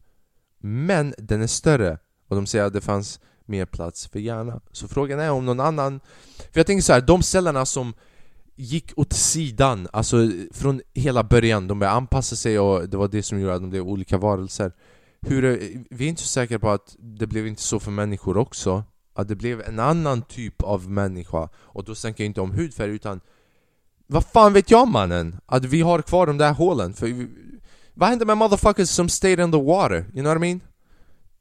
men 0.60 1.14
den 1.18 1.42
är 1.42 1.48
större 1.48 1.98
Och 2.28 2.36
de 2.36 2.46
säger 2.46 2.66
att 2.66 2.74
det 2.74 2.82
fanns 2.82 3.20
mer 3.46 3.66
plats 3.66 4.08
för 4.08 4.20
hjärna. 4.20 4.62
Så 4.72 4.88
frågan 4.88 5.20
är 5.20 5.32
om 5.32 5.46
någon 5.46 5.60
annan... 5.60 6.00
För 6.52 6.60
jag 6.60 6.68
tänker 6.68 6.84
så 6.84 6.94
här, 6.94 7.02
de 7.02 7.24
cellerna 7.24 7.66
som 7.66 7.94
gick 8.56 8.94
åt 8.96 9.14
sidan, 9.14 9.88
alltså 9.94 10.18
från 10.52 10.82
hela 10.94 11.24
början, 11.24 11.68
de 11.68 11.80
började 11.80 11.98
anpassa 11.98 12.36
sig 12.36 12.60
och 12.60 12.90
det 12.90 12.98
var 12.98 13.08
det 13.08 13.24
som 13.24 13.40
gjorde 13.40 13.56
att 13.56 13.62
de 13.62 13.70
blev 13.70 13.88
olika 13.88 14.18
varelser. 14.18 14.72
Hur, 15.22 15.42
vi 15.90 16.06
är 16.06 16.10
inte 16.10 16.22
så 16.22 16.28
säkra 16.28 16.60
på 16.60 16.70
att 16.70 16.96
det 17.00 17.28
blev 17.28 17.48
inte 17.48 17.62
så 17.62 17.80
för 17.80 17.92
människor 17.92 18.38
också. 18.38 18.84
Att 19.18 19.28
det 19.28 19.36
blev 19.36 19.62
en 19.62 19.80
annan 19.80 20.22
typ 20.22 20.62
av 20.62 20.90
människa. 20.90 21.50
Och 21.56 21.84
då 21.84 21.96
tänker 21.96 22.24
jag 22.24 22.30
inte 22.30 22.42
om 22.42 22.52
hudfärg 22.52 22.92
utan 22.92 23.20
vad 24.08 24.26
fan 24.26 24.54
vet 24.54 24.72
jag 24.72 24.88
mannen? 24.88 25.40
Att 25.46 25.66
vi 25.66 25.82
har 25.82 26.02
kvar 26.02 26.28
de 26.28 26.38
där 26.38 26.54
hålen. 26.54 26.94
För, 26.94 27.28
vad 27.94 28.10
hände 28.10 28.26
med 28.26 28.38
motherfuckers 28.38 28.90
som 28.90 29.10
stayed 29.10 29.40
in 29.40 29.52
the 29.52 29.62
water? 29.62 29.96
You 29.96 30.12
know 30.12 30.24
what 30.24 30.38
I 30.38 30.40
mean? 30.40 30.62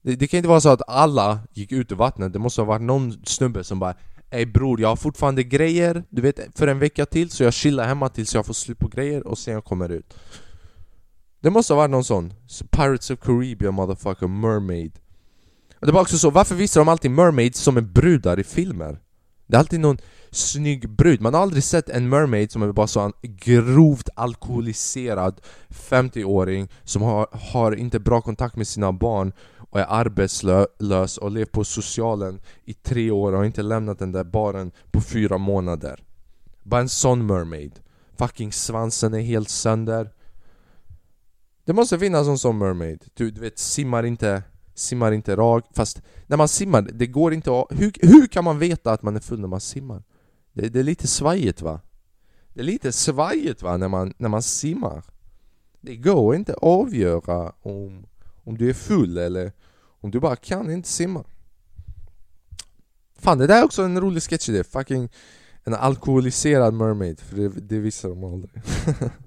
Det, 0.02 0.16
det 0.16 0.26
kan 0.26 0.38
inte 0.38 0.48
vara 0.48 0.60
så 0.60 0.68
att 0.68 0.88
alla 0.88 1.38
gick 1.52 1.72
ut 1.72 1.92
ur 1.92 1.96
vattnet, 1.96 2.32
det 2.32 2.38
måste 2.38 2.60
ha 2.60 2.66
varit 2.66 2.82
någon 2.82 3.12
snubbe 3.26 3.64
som 3.64 3.78
bara 3.78 3.94
Ey 4.30 4.46
bror, 4.46 4.80
jag 4.80 4.88
har 4.88 4.96
fortfarande 4.96 5.42
grejer, 5.42 6.04
du 6.08 6.22
vet, 6.22 6.58
för 6.58 6.66
en 6.66 6.78
vecka 6.78 7.06
till 7.06 7.30
så 7.30 7.42
jag 7.42 7.52
chillar 7.52 7.86
hemma 7.86 8.08
tills 8.08 8.34
jag 8.34 8.46
får 8.46 8.54
slut 8.54 8.78
på 8.78 8.88
grejer 8.88 9.26
och 9.26 9.38
sen 9.38 9.54
jag 9.54 9.64
kommer 9.64 9.88
ut 9.88 10.18
Det 11.40 11.50
måste 11.50 11.72
ha 11.72 11.78
varit 11.78 11.90
någon 11.90 12.04
sån 12.04 12.32
Pirates 12.70 13.10
of 13.10 13.20
Caribbean 13.20 13.74
motherfucker, 13.74 14.26
mermaid 14.26 14.98
och 15.80 15.86
Det 15.86 15.92
var 15.92 16.00
också 16.00 16.18
så, 16.18 16.30
varför 16.30 16.54
visar 16.54 16.80
de 16.80 16.88
alltid 16.88 17.10
mermaids 17.10 17.60
som 17.60 17.76
är 17.76 17.80
brudar 17.80 18.40
i 18.40 18.44
filmer? 18.44 19.00
Det 19.46 19.56
är 19.56 19.58
alltid 19.58 19.80
någon 19.80 19.98
snygg 20.30 20.88
brud, 20.90 21.20
man 21.20 21.34
har 21.34 21.40
aldrig 21.40 21.64
sett 21.64 21.88
en 21.88 22.08
mermaid 22.08 22.52
som 22.52 22.62
är 22.62 22.72
bara 22.72 22.86
så 22.86 23.00
en 23.00 23.12
grovt 23.22 24.08
alkoholiserad 24.14 25.40
50-åring 25.68 26.68
som 26.84 27.02
har, 27.02 27.28
har 27.32 27.72
inte 27.74 28.00
bra 28.00 28.20
kontakt 28.20 28.56
med 28.56 28.68
sina 28.68 28.92
barn 28.92 29.32
och 29.70 29.80
är 29.80 29.86
arbetslös 29.88 31.18
och 31.18 31.30
levt 31.30 31.52
på 31.52 31.64
socialen 31.64 32.40
i 32.64 32.74
tre 32.74 33.10
år 33.10 33.32
och 33.32 33.46
inte 33.46 33.62
lämnat 33.62 33.98
den 33.98 34.12
där 34.12 34.24
baren 34.24 34.72
på 34.90 35.00
fyra 35.00 35.38
månader. 35.38 36.04
Bara 36.62 36.80
en 36.80 36.88
sån 36.88 37.26
mermaid. 37.26 37.80
Fucking 38.18 38.52
svansen 38.52 39.14
är 39.14 39.20
helt 39.20 39.48
sönder. 39.48 40.10
Det 41.64 41.72
måste 41.72 41.98
finnas 41.98 42.28
en 42.28 42.38
sån 42.38 42.58
mermaid. 42.58 43.04
Du, 43.14 43.30
du 43.30 43.40
vet, 43.40 43.58
simmar 43.58 44.06
inte 44.06 44.42
Simmar 44.78 45.12
inte 45.12 45.36
rakt, 45.36 45.76
fast 45.76 46.02
när 46.26 46.36
man 46.36 46.48
simmar, 46.48 46.82
det 46.82 47.06
går 47.06 47.34
inte 47.34 47.60
att... 47.60 47.66
Hur, 47.70 47.92
hur 48.00 48.26
kan 48.26 48.44
man 48.44 48.58
veta 48.58 48.92
att 48.92 49.02
man 49.02 49.16
är 49.16 49.20
full 49.20 49.40
när 49.40 49.48
man 49.48 49.60
simmar? 49.60 50.02
Det, 50.52 50.68
det 50.68 50.78
är 50.78 50.84
lite 50.84 51.06
svajigt 51.06 51.62
va? 51.62 51.80
Det 52.54 52.60
är 52.60 52.64
lite 52.64 52.92
svajigt 52.92 53.62
va, 53.62 53.76
när 53.76 53.88
man, 53.88 54.14
när 54.18 54.28
man 54.28 54.42
simmar 54.42 55.02
Det 55.80 55.96
går 55.96 56.34
inte 56.34 56.52
att 56.52 56.62
avgöra 56.62 57.52
om, 57.62 58.06
om 58.44 58.58
du 58.58 58.70
är 58.70 58.74
full 58.74 59.18
eller 59.18 59.52
om 60.00 60.10
du 60.10 60.20
bara 60.20 60.36
kan 60.36 60.70
inte 60.70 60.88
simma 60.88 61.24
Fan 63.18 63.38
det 63.38 63.46
där 63.46 63.60
är 63.60 63.64
också 63.64 63.82
en 63.82 64.00
rolig 64.00 64.22
sketch 64.22 64.46
det, 64.46 64.64
fucking 64.64 65.08
en 65.64 65.74
alkoholiserad 65.74 66.74
mermaid, 66.74 67.20
för 67.20 67.36
det, 67.36 67.48
det 67.48 67.78
visar 67.78 68.08
de 68.08 68.24
aldrig 68.24 68.62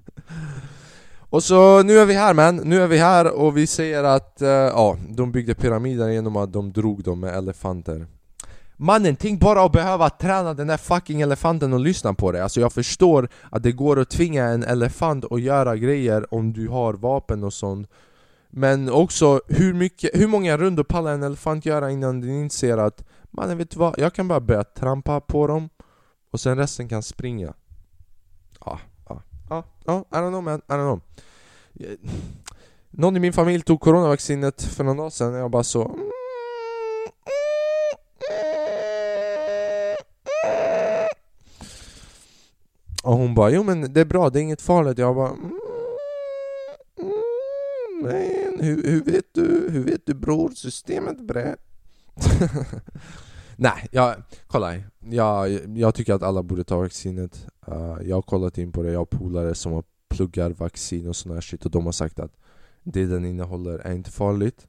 Och 1.32 1.44
så 1.44 1.84
nu 1.84 1.98
är 1.98 2.06
vi 2.06 2.14
här 2.14 2.34
man, 2.34 2.56
nu 2.56 2.82
är 2.82 2.88
vi 2.88 2.98
här 2.98 3.32
och 3.32 3.58
vi 3.58 3.68
säger 3.68 4.04
att, 4.04 4.38
uh, 4.42 4.48
ja, 4.48 4.98
de 5.10 5.32
byggde 5.32 5.56
pyramider 5.56 6.10
genom 6.10 6.36
att 6.36 6.54
de 6.54 6.72
drog 6.72 7.04
dem 7.04 7.20
med 7.20 7.38
elefanter. 7.38 8.08
Mannen, 8.78 9.16
tänk 9.16 9.40
bara 9.40 9.64
att 9.64 9.72
behöva 9.72 10.10
träna 10.10 10.54
den 10.54 10.68
där 10.68 10.78
fucking 10.78 11.22
elefanten 11.22 11.74
och 11.74 11.80
lyssna 11.80 12.14
på 12.14 12.32
det. 12.32 12.44
Alltså 12.44 12.62
jag 12.62 12.74
förstår 12.74 13.30
att 13.50 13.64
det 13.64 13.72
går 13.72 14.00
att 14.00 14.10
tvinga 14.10 14.46
en 14.46 14.64
elefant 14.64 15.26
att 15.32 15.42
göra 15.42 15.78
grejer 15.78 16.34
om 16.34 16.54
du 16.54 16.68
har 16.68 16.94
vapen 16.94 17.44
och 17.44 17.54
sånt. 17.54 17.90
Men 18.50 18.90
också, 18.90 19.42
hur, 19.48 19.74
mycket, 19.74 20.10
hur 20.14 20.28
många 20.28 20.58
rundor 20.58 20.84
pallar 20.84 21.14
en 21.14 21.24
elefant 21.24 21.66
göra 21.66 21.92
innan 21.92 22.22
den 22.22 22.30
inser 22.30 22.78
att 22.78 23.04
Mannen 23.32 23.58
vet 23.58 23.72
du 23.72 23.80
vad, 23.80 24.00
jag 24.00 24.14
kan 24.14 24.28
bara 24.28 24.40
börja 24.40 24.64
trampa 24.64 25.20
på 25.20 25.48
dem 25.48 25.70
Och 26.32 26.40
sen 26.40 26.58
resten 26.58 26.90
kan 26.90 27.04
springa 27.04 27.54
ja, 29.50 29.64
ja, 29.86 30.06
I 30.12 30.16
don't 30.16 30.30
know 30.30 30.44
man, 30.44 30.60
I 30.60 30.72
don't 30.72 30.78
know. 30.78 31.02
Eh, 31.80 31.98
någon 32.90 33.18
i 33.18 33.20
min 33.20 33.34
familj 33.34 33.64
tog 33.64 33.82
coronavaccinet 33.82 34.62
för 34.62 34.84
någon 34.84 34.98
dag 34.98 35.14
sedan 35.14 35.34
och 35.34 35.40
jag 35.40 35.52
bara 35.52 35.64
så 35.64 35.86
mm, 35.86 36.00
mm. 36.00 36.10
Och 43.04 43.14
hon 43.14 43.36
bara, 43.36 43.50
jo 43.50 43.64
men 43.64 43.94
det 43.94 44.02
är 44.02 44.06
bra, 44.06 44.30
det 44.30 44.40
är 44.40 44.42
inget 44.42 44.62
farligt. 44.62 44.98
Jag 44.98 45.16
bara, 45.16 45.30
mm, 45.30 45.60
men 48.02 48.60
hur, 48.60 48.84
hur, 48.84 49.04
vet 49.04 49.34
du, 49.34 49.70
hur 49.72 49.84
vet 49.84 50.06
du 50.06 50.14
bror, 50.14 50.50
systemet 50.50 51.22
brä... 51.22 51.56
Nej, 53.62 53.88
jag, 53.92 54.16
kolla. 54.48 54.76
Jag, 55.00 55.78
jag 55.78 55.96
tycker 55.96 56.14
att 56.14 56.24
alla 56.24 56.44
borde 56.44 56.64
ta 56.64 56.78
vaccinet. 56.78 57.48
Uh, 57.68 57.98
jag 58.04 58.16
har 58.16 58.22
kollat 58.22 58.58
in 58.58 58.72
på 58.72 58.84
det, 58.84 58.92
jag 58.92 59.00
har 59.00 59.06
polare 59.06 59.56
som 59.56 59.84
pluggar 60.10 60.50
vaccin 60.50 61.08
och 61.08 61.16
sån 61.16 61.32
här 61.32 61.42
shit 61.42 61.66
och 61.66 61.72
de 61.72 61.86
har 61.86 61.92
sagt 61.92 62.20
att 62.20 62.32
det 62.84 63.06
den 63.06 63.26
innehåller 63.26 63.80
är 63.80 63.94
inte 63.94 64.12
farligt. 64.12 64.68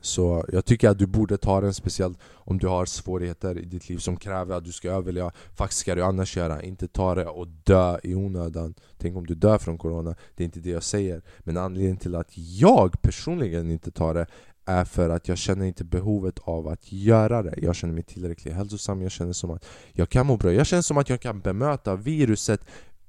Så 0.00 0.44
jag 0.52 0.64
tycker 0.64 0.88
att 0.88 0.98
du 0.98 1.06
borde 1.06 1.36
ta 1.36 1.60
den 1.60 1.74
speciellt 1.74 2.18
om 2.24 2.58
du 2.58 2.66
har 2.66 2.86
svårigheter 2.86 3.58
i 3.58 3.64
ditt 3.64 3.88
liv 3.88 3.98
som 3.98 4.16
kräver 4.16 4.56
att 4.56 4.64
du 4.64 4.72
ska 4.72 4.90
överleva 4.90 5.32
Faktiskt 5.54 5.80
ska 5.80 5.94
du 5.94 6.02
annars 6.02 6.36
göra, 6.36 6.62
inte 6.62 6.88
ta 6.88 7.14
det 7.14 7.26
och 7.26 7.48
dö 7.48 7.98
i 8.02 8.14
onödan 8.14 8.74
Tänk 8.98 9.16
om 9.16 9.26
du 9.26 9.34
dör 9.34 9.58
från 9.58 9.78
corona, 9.78 10.14
det 10.34 10.42
är 10.42 10.44
inte 10.44 10.60
det 10.60 10.70
jag 10.70 10.82
säger 10.82 11.22
Men 11.38 11.56
anledningen 11.56 11.96
till 11.96 12.14
att 12.14 12.30
jag 12.36 13.02
personligen 13.02 13.70
inte 13.70 13.90
tar 13.90 14.14
det 14.14 14.26
är 14.64 14.84
för 14.84 15.10
att 15.10 15.28
jag 15.28 15.38
känner 15.38 15.66
inte 15.66 15.84
behovet 15.84 16.38
av 16.38 16.68
att 16.68 16.92
göra 16.92 17.42
det 17.42 17.54
Jag 17.56 17.76
känner 17.76 17.94
mig 17.94 18.02
tillräckligt 18.02 18.54
hälsosam, 18.54 19.02
jag 19.02 19.10
känner 19.10 19.32
som 19.32 19.50
att 19.50 19.66
jag 19.92 20.08
kan 20.08 20.26
må 20.26 20.36
bra 20.36 20.52
Jag 20.52 20.66
känner 20.66 20.82
som 20.82 20.98
att 20.98 21.08
jag 21.08 21.20
kan 21.20 21.40
bemöta 21.40 21.96
viruset 21.96 22.60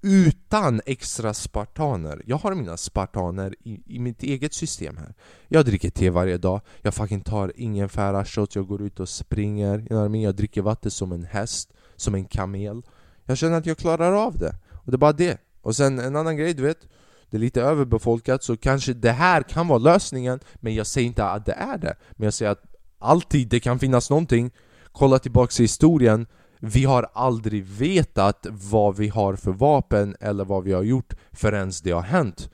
utan 0.01 0.81
extra 0.85 1.33
spartaner. 1.33 2.21
Jag 2.25 2.37
har 2.37 2.55
mina 2.55 2.77
spartaner 2.77 3.55
i, 3.63 3.95
i 3.95 3.99
mitt 3.99 4.23
eget 4.23 4.53
system 4.53 4.97
här. 4.97 5.13
Jag 5.47 5.65
dricker 5.65 5.89
te 5.89 6.09
varje 6.09 6.37
dag, 6.37 6.61
jag 6.81 6.93
fucking 6.93 7.21
tar 7.21 7.53
ingen 7.55 7.89
shots, 7.89 8.55
jag 8.55 8.67
går 8.67 8.81
ut 8.81 8.99
och 8.99 9.09
springer, 9.09 9.87
jag 10.15 10.35
dricker 10.35 10.61
vatten 10.61 10.91
som 10.91 11.11
en 11.11 11.23
häst, 11.23 11.73
som 11.95 12.15
en 12.15 12.25
kamel. 12.25 12.81
Jag 13.25 13.37
känner 13.37 13.57
att 13.57 13.65
jag 13.65 13.77
klarar 13.77 14.11
av 14.11 14.37
det. 14.37 14.55
Och 14.71 14.91
det 14.91 14.95
är 14.95 14.97
bara 14.97 15.13
det. 15.13 15.37
Och 15.61 15.75
sen 15.75 15.99
en 15.99 16.15
annan 16.15 16.37
grej, 16.37 16.53
du 16.53 16.63
vet, 16.63 16.87
det 17.35 17.39
är 17.39 17.41
lite 17.41 17.61
överbefolkat 17.61 18.43
så 18.43 18.57
kanske 18.57 18.93
det 18.93 19.11
här 19.11 19.41
kan 19.41 19.67
vara 19.67 19.79
lösningen, 19.79 20.39
men 20.55 20.75
jag 20.75 20.87
säger 20.87 21.07
inte 21.07 21.25
att 21.25 21.45
det 21.45 21.51
är 21.51 21.77
det. 21.77 21.95
Men 22.11 22.25
jag 22.25 22.33
säger 22.33 22.51
att 22.51 22.63
alltid 22.99 23.47
det 23.47 23.59
kan 23.59 23.79
finnas 23.79 24.09
någonting, 24.09 24.51
kolla 24.91 25.19
tillbaks 25.19 25.59
i 25.59 25.63
historien. 25.63 26.27
Vi 26.59 26.83
har 26.83 27.07
aldrig 27.13 27.63
vetat 27.63 28.45
vad 28.51 28.97
vi 28.97 29.07
har 29.07 29.35
för 29.35 29.51
vapen 29.51 30.15
eller 30.19 30.45
vad 30.45 30.63
vi 30.63 30.73
har 30.73 30.83
gjort 30.83 31.13
förrän 31.31 31.71
det 31.83 31.91
har 31.91 32.01
hänt. 32.01 32.49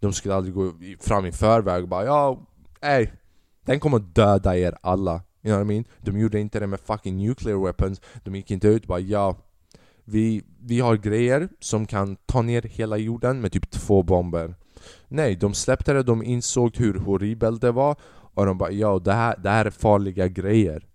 De 0.00 0.12
skulle 0.12 0.34
aldrig 0.34 0.54
gå 0.54 0.72
fram 1.00 1.26
i 1.26 1.32
förväg 1.32 1.82
och 1.82 1.88
bara 1.88 2.04
ja, 2.04 2.46
ey 2.80 3.08
Den 3.66 3.80
kommer 3.80 3.98
döda 3.98 4.56
er 4.56 4.78
alla. 4.80 5.12
You 5.12 5.22
know 5.42 5.58
what 5.58 5.64
I 5.64 5.74
mean? 5.74 5.84
De 6.00 6.18
gjorde 6.18 6.40
inte 6.40 6.60
det 6.60 6.66
med 6.66 6.80
fucking 6.80 7.16
nuclear 7.16 7.64
weapons. 7.64 8.00
De 8.24 8.34
gick 8.34 8.50
inte 8.50 8.68
ut 8.68 8.82
och 8.82 8.88
bara 8.88 9.00
ja 9.00 9.36
vi, 10.04 10.42
vi 10.60 10.80
har 10.80 10.96
grejer 10.96 11.48
som 11.60 11.86
kan 11.86 12.16
ta 12.26 12.42
ner 12.42 12.62
hela 12.62 12.96
jorden 12.96 13.40
med 13.40 13.52
typ 13.52 13.70
två 13.70 14.02
bomber. 14.02 14.54
Nej, 15.08 15.36
de 15.36 15.54
släppte 15.54 15.92
det, 15.92 16.02
de 16.02 16.22
insåg 16.22 16.76
hur 16.76 16.94
horribelt 16.94 17.60
det 17.60 17.72
var 17.72 17.96
Och 18.34 18.46
de 18.46 18.58
bara 18.58 18.70
ja, 18.70 18.98
det 18.98 19.12
här, 19.12 19.36
det 19.36 19.50
här 19.50 19.64
är 19.64 19.70
farliga 19.70 20.28
grejer. 20.28 20.86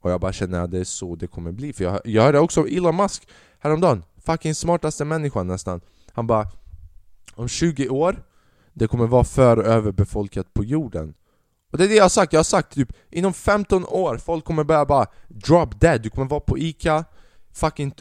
Och 0.00 0.10
jag 0.10 0.20
bara 0.20 0.32
känner 0.32 0.60
att 0.60 0.70
det 0.70 0.78
är 0.78 0.84
så 0.84 1.16
det 1.16 1.26
kommer 1.26 1.52
bli 1.52 1.72
För 1.72 1.84
jag, 1.84 2.00
jag 2.04 2.22
hörde 2.22 2.38
också 2.38 2.68
Elon 2.68 2.96
Musk 2.96 3.28
häromdagen 3.58 4.04
Fucking 4.16 4.54
smartaste 4.54 5.04
människan 5.04 5.46
nästan. 5.46 5.80
Han 6.12 6.26
bara 6.26 6.46
Om 7.34 7.48
20 7.48 7.88
år 7.88 8.24
Det 8.72 8.86
kommer 8.86 9.06
vara 9.06 9.24
för 9.24 9.56
överbefolkat 9.56 10.54
på 10.54 10.64
jorden. 10.64 11.14
Och 11.72 11.78
det 11.78 11.84
är 11.84 11.88
det 11.88 11.94
jag 11.94 12.04
har 12.04 12.08
sagt, 12.08 12.32
jag 12.32 12.38
har 12.38 12.44
sagt 12.44 12.74
typ 12.74 12.92
Inom 13.10 13.32
15 13.32 13.84
år, 13.84 14.16
folk 14.16 14.44
kommer 14.44 14.64
börja 14.64 14.84
bara 14.84 15.06
Drop 15.28 15.80
dead, 15.80 16.02
du 16.02 16.10
kommer 16.10 16.28
vara 16.28 16.40
på 16.40 16.58
Ica 16.58 17.04
Fucking 17.52 17.92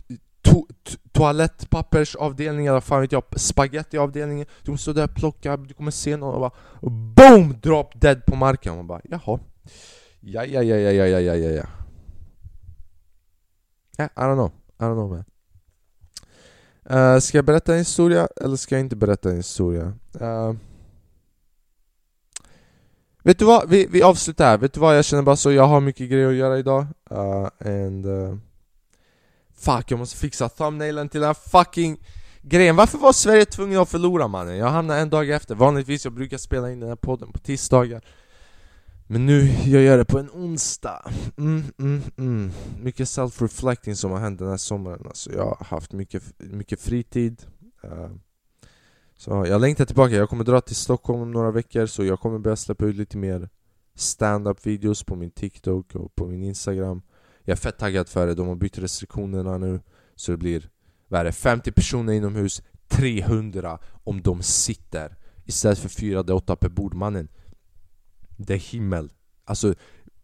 to 0.53 0.67
toalettpappersavdelningen, 1.11 2.71
eller 2.71 2.81
fan 2.81 3.01
vet 3.01 3.11
jag, 3.11 3.23
spagettiavdelningen 3.35 4.45
Du 4.59 4.65
kommer 4.65 4.77
stå 4.77 4.93
där 4.93 5.03
och 5.03 5.15
plocka, 5.15 5.57
du 5.57 5.73
kommer 5.73 5.91
se 5.91 6.17
någon 6.17 6.33
och 6.33 6.39
bara 6.39 6.51
BOOM! 6.89 7.55
Drop 7.61 8.01
dead 8.01 8.25
på 8.25 8.35
marken 8.35 8.75
Man 8.75 8.87
bara 8.87 9.01
jaha 9.03 9.39
Ja, 10.19 10.45
ja, 10.45 10.63
ja, 10.63 10.75
ja, 10.75 10.91
ja, 10.91 11.19
ja, 11.19 11.35
ja, 11.35 11.49
ja 11.49 11.65
Yeah, 13.99 14.09
I 14.15 14.21
don't 14.21 14.35
know. 14.35 14.51
I 14.79 14.83
don't 14.83 14.95
know 14.95 15.09
man. 15.09 15.25
Uh, 16.91 17.19
ska 17.19 17.37
jag 17.37 17.45
berätta 17.45 17.73
en 17.73 17.79
historia 17.79 18.27
eller 18.41 18.55
ska 18.55 18.75
jag 18.75 18.79
inte 18.79 18.95
berätta 18.95 19.29
en 19.29 19.35
historia? 19.35 19.93
Uh, 20.21 20.53
vet 23.23 23.39
du 23.39 23.45
vad? 23.45 23.69
Vi, 23.69 23.87
vi 23.91 24.03
avslutar 24.03 24.45
här. 24.45 24.57
Vet 24.57 24.73
du 24.73 24.79
vad? 24.79 24.97
Jag 24.97 25.05
känner 25.05 25.23
bara 25.23 25.35
så, 25.35 25.51
jag 25.51 25.67
har 25.67 25.81
mycket 25.81 26.09
grejer 26.09 26.27
att 26.27 26.35
göra 26.35 26.57
idag. 26.57 26.85
Uh, 27.11 27.47
and... 27.59 28.05
Uh, 28.05 28.35
fuck, 29.55 29.91
jag 29.91 29.99
måste 29.99 30.17
fixa 30.17 30.49
thumbnailen 30.49 31.09
till 31.09 31.21
den 31.21 31.27
här 31.27 31.49
fucking 31.49 31.97
grejen. 32.41 32.75
Varför 32.75 32.97
var 32.97 33.13
Sverige 33.13 33.45
tvungen 33.45 33.79
att 33.79 33.89
förlora 33.89 34.27
mannen? 34.27 34.57
Jag 34.57 34.69
hamnade 34.69 34.99
en 34.99 35.09
dag 35.09 35.29
efter. 35.29 35.55
Vanligtvis 35.55 36.05
jag 36.05 36.13
brukar 36.13 36.37
spela 36.37 36.71
in 36.71 36.79
den 36.79 36.89
här 36.89 36.95
podden 36.95 37.31
på 37.31 37.39
tisdagar. 37.39 38.01
Men 39.07 39.25
nu, 39.25 39.47
jag 39.65 39.81
gör 39.81 39.97
det 39.97 40.05
på 40.05 40.19
en 40.19 40.29
onsdag. 40.29 41.11
Mm, 41.37 41.63
mm, 41.79 42.01
mm. 42.17 42.51
Mycket 42.79 43.07
self-reflecting 43.07 43.95
som 43.95 44.11
har 44.11 44.19
hänt 44.19 44.39
den 44.39 44.49
här 44.49 44.57
sommaren. 44.57 45.05
Alltså, 45.05 45.31
jag 45.33 45.45
har 45.45 45.65
haft 45.65 45.91
mycket, 45.91 46.23
mycket 46.37 46.81
fritid. 46.81 47.45
Uh, 47.85 48.09
så 49.17 49.45
jag 49.47 49.61
längtar 49.61 49.85
tillbaka. 49.85 50.15
Jag 50.15 50.29
kommer 50.29 50.43
dra 50.43 50.61
till 50.61 50.75
Stockholm 50.75 51.21
om 51.21 51.31
några 51.31 51.51
veckor 51.51 51.85
så 51.85 52.03
jag 52.03 52.19
kommer 52.19 52.39
börja 52.39 52.55
släppa 52.55 52.85
ut 52.85 52.95
lite 52.95 53.17
mer 53.17 53.49
stand-up 53.95 54.65
videos 54.65 55.03
på 55.03 55.15
min 55.15 55.31
TikTok 55.31 55.95
och 55.95 56.15
på 56.15 56.27
min 56.27 56.43
Instagram. 56.43 57.01
Jag 57.43 57.51
är 57.51 57.61
fett 57.61 57.77
taggad 57.77 58.09
för 58.09 58.27
det. 58.27 58.35
De 58.35 58.47
har 58.47 58.55
bytt 58.55 58.77
restriktionerna 58.77 59.57
nu. 59.57 59.79
Så 60.15 60.31
det 60.31 60.37
blir, 60.37 60.69
vad 61.07 61.19
är 61.19 61.25
det, 61.25 61.31
50 61.31 61.71
personer 61.71 62.13
inomhus, 62.13 62.61
300 62.87 63.79
om 64.03 64.21
de 64.21 64.43
sitter. 64.43 65.15
Istället 65.45 65.79
för 65.79 65.89
4-8 65.89 66.55
per 66.55 66.69
bord. 66.69 66.93
Mannen, 66.93 67.27
det 68.37 68.53
är 68.53 68.57
himmel. 68.57 69.09
Alltså, 69.45 69.73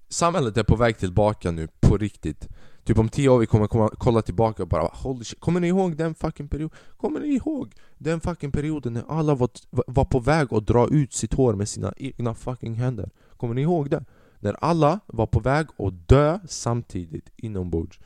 samhället 0.10 0.58
är 0.58 0.64
på 0.64 0.76
väg 0.76 0.98
tillbaka 0.98 1.52
nu, 1.52 1.68
på 1.80 1.98
riktigt. 1.98 2.48
Typ 2.84 2.98
om 2.98 3.10
tio 3.10 3.30
år 3.30 3.40
vi 3.40 3.46
kommer 3.46 3.68
komma, 3.68 3.90
kolla 3.98 4.22
tillbaka 4.22 4.64
och 4.64 4.70
bara 4.70 4.90
Holy 4.94 5.24
shit, 5.24 5.40
kommer 5.40 5.60
ni 5.60 5.68
ihåg 5.68 5.98
den 5.98 6.16
fucking 6.16 6.48
perioden? 6.48 6.78
Kommer 6.98 7.20
ni 7.20 7.28
ihåg 7.28 7.74
den 7.98 8.20
fucking 8.20 8.52
perioden 8.52 8.94
när 8.94 9.04
alla 9.08 9.36
var, 9.36 9.50
var 9.70 10.06
på 10.06 10.20
väg 10.20 10.54
att 10.54 10.68
dra 10.68 10.88
ut 10.88 11.14
sitt 11.14 11.34
hår 11.34 11.54
med 11.54 11.70
sina 11.70 11.94
egna 11.98 12.36
fucking 12.36 12.74
händer? 12.74 13.10
Kommer 13.38 13.54
ni 13.54 13.62
ihåg 13.62 13.90
det? 13.90 14.06
När 14.40 14.56
alla 14.62 15.00
var 15.06 15.26
på 15.26 15.40
väg 15.40 15.68
att 15.78 16.08
dö 16.08 16.40
samtidigt 16.48 17.30
inombords. 17.36 18.00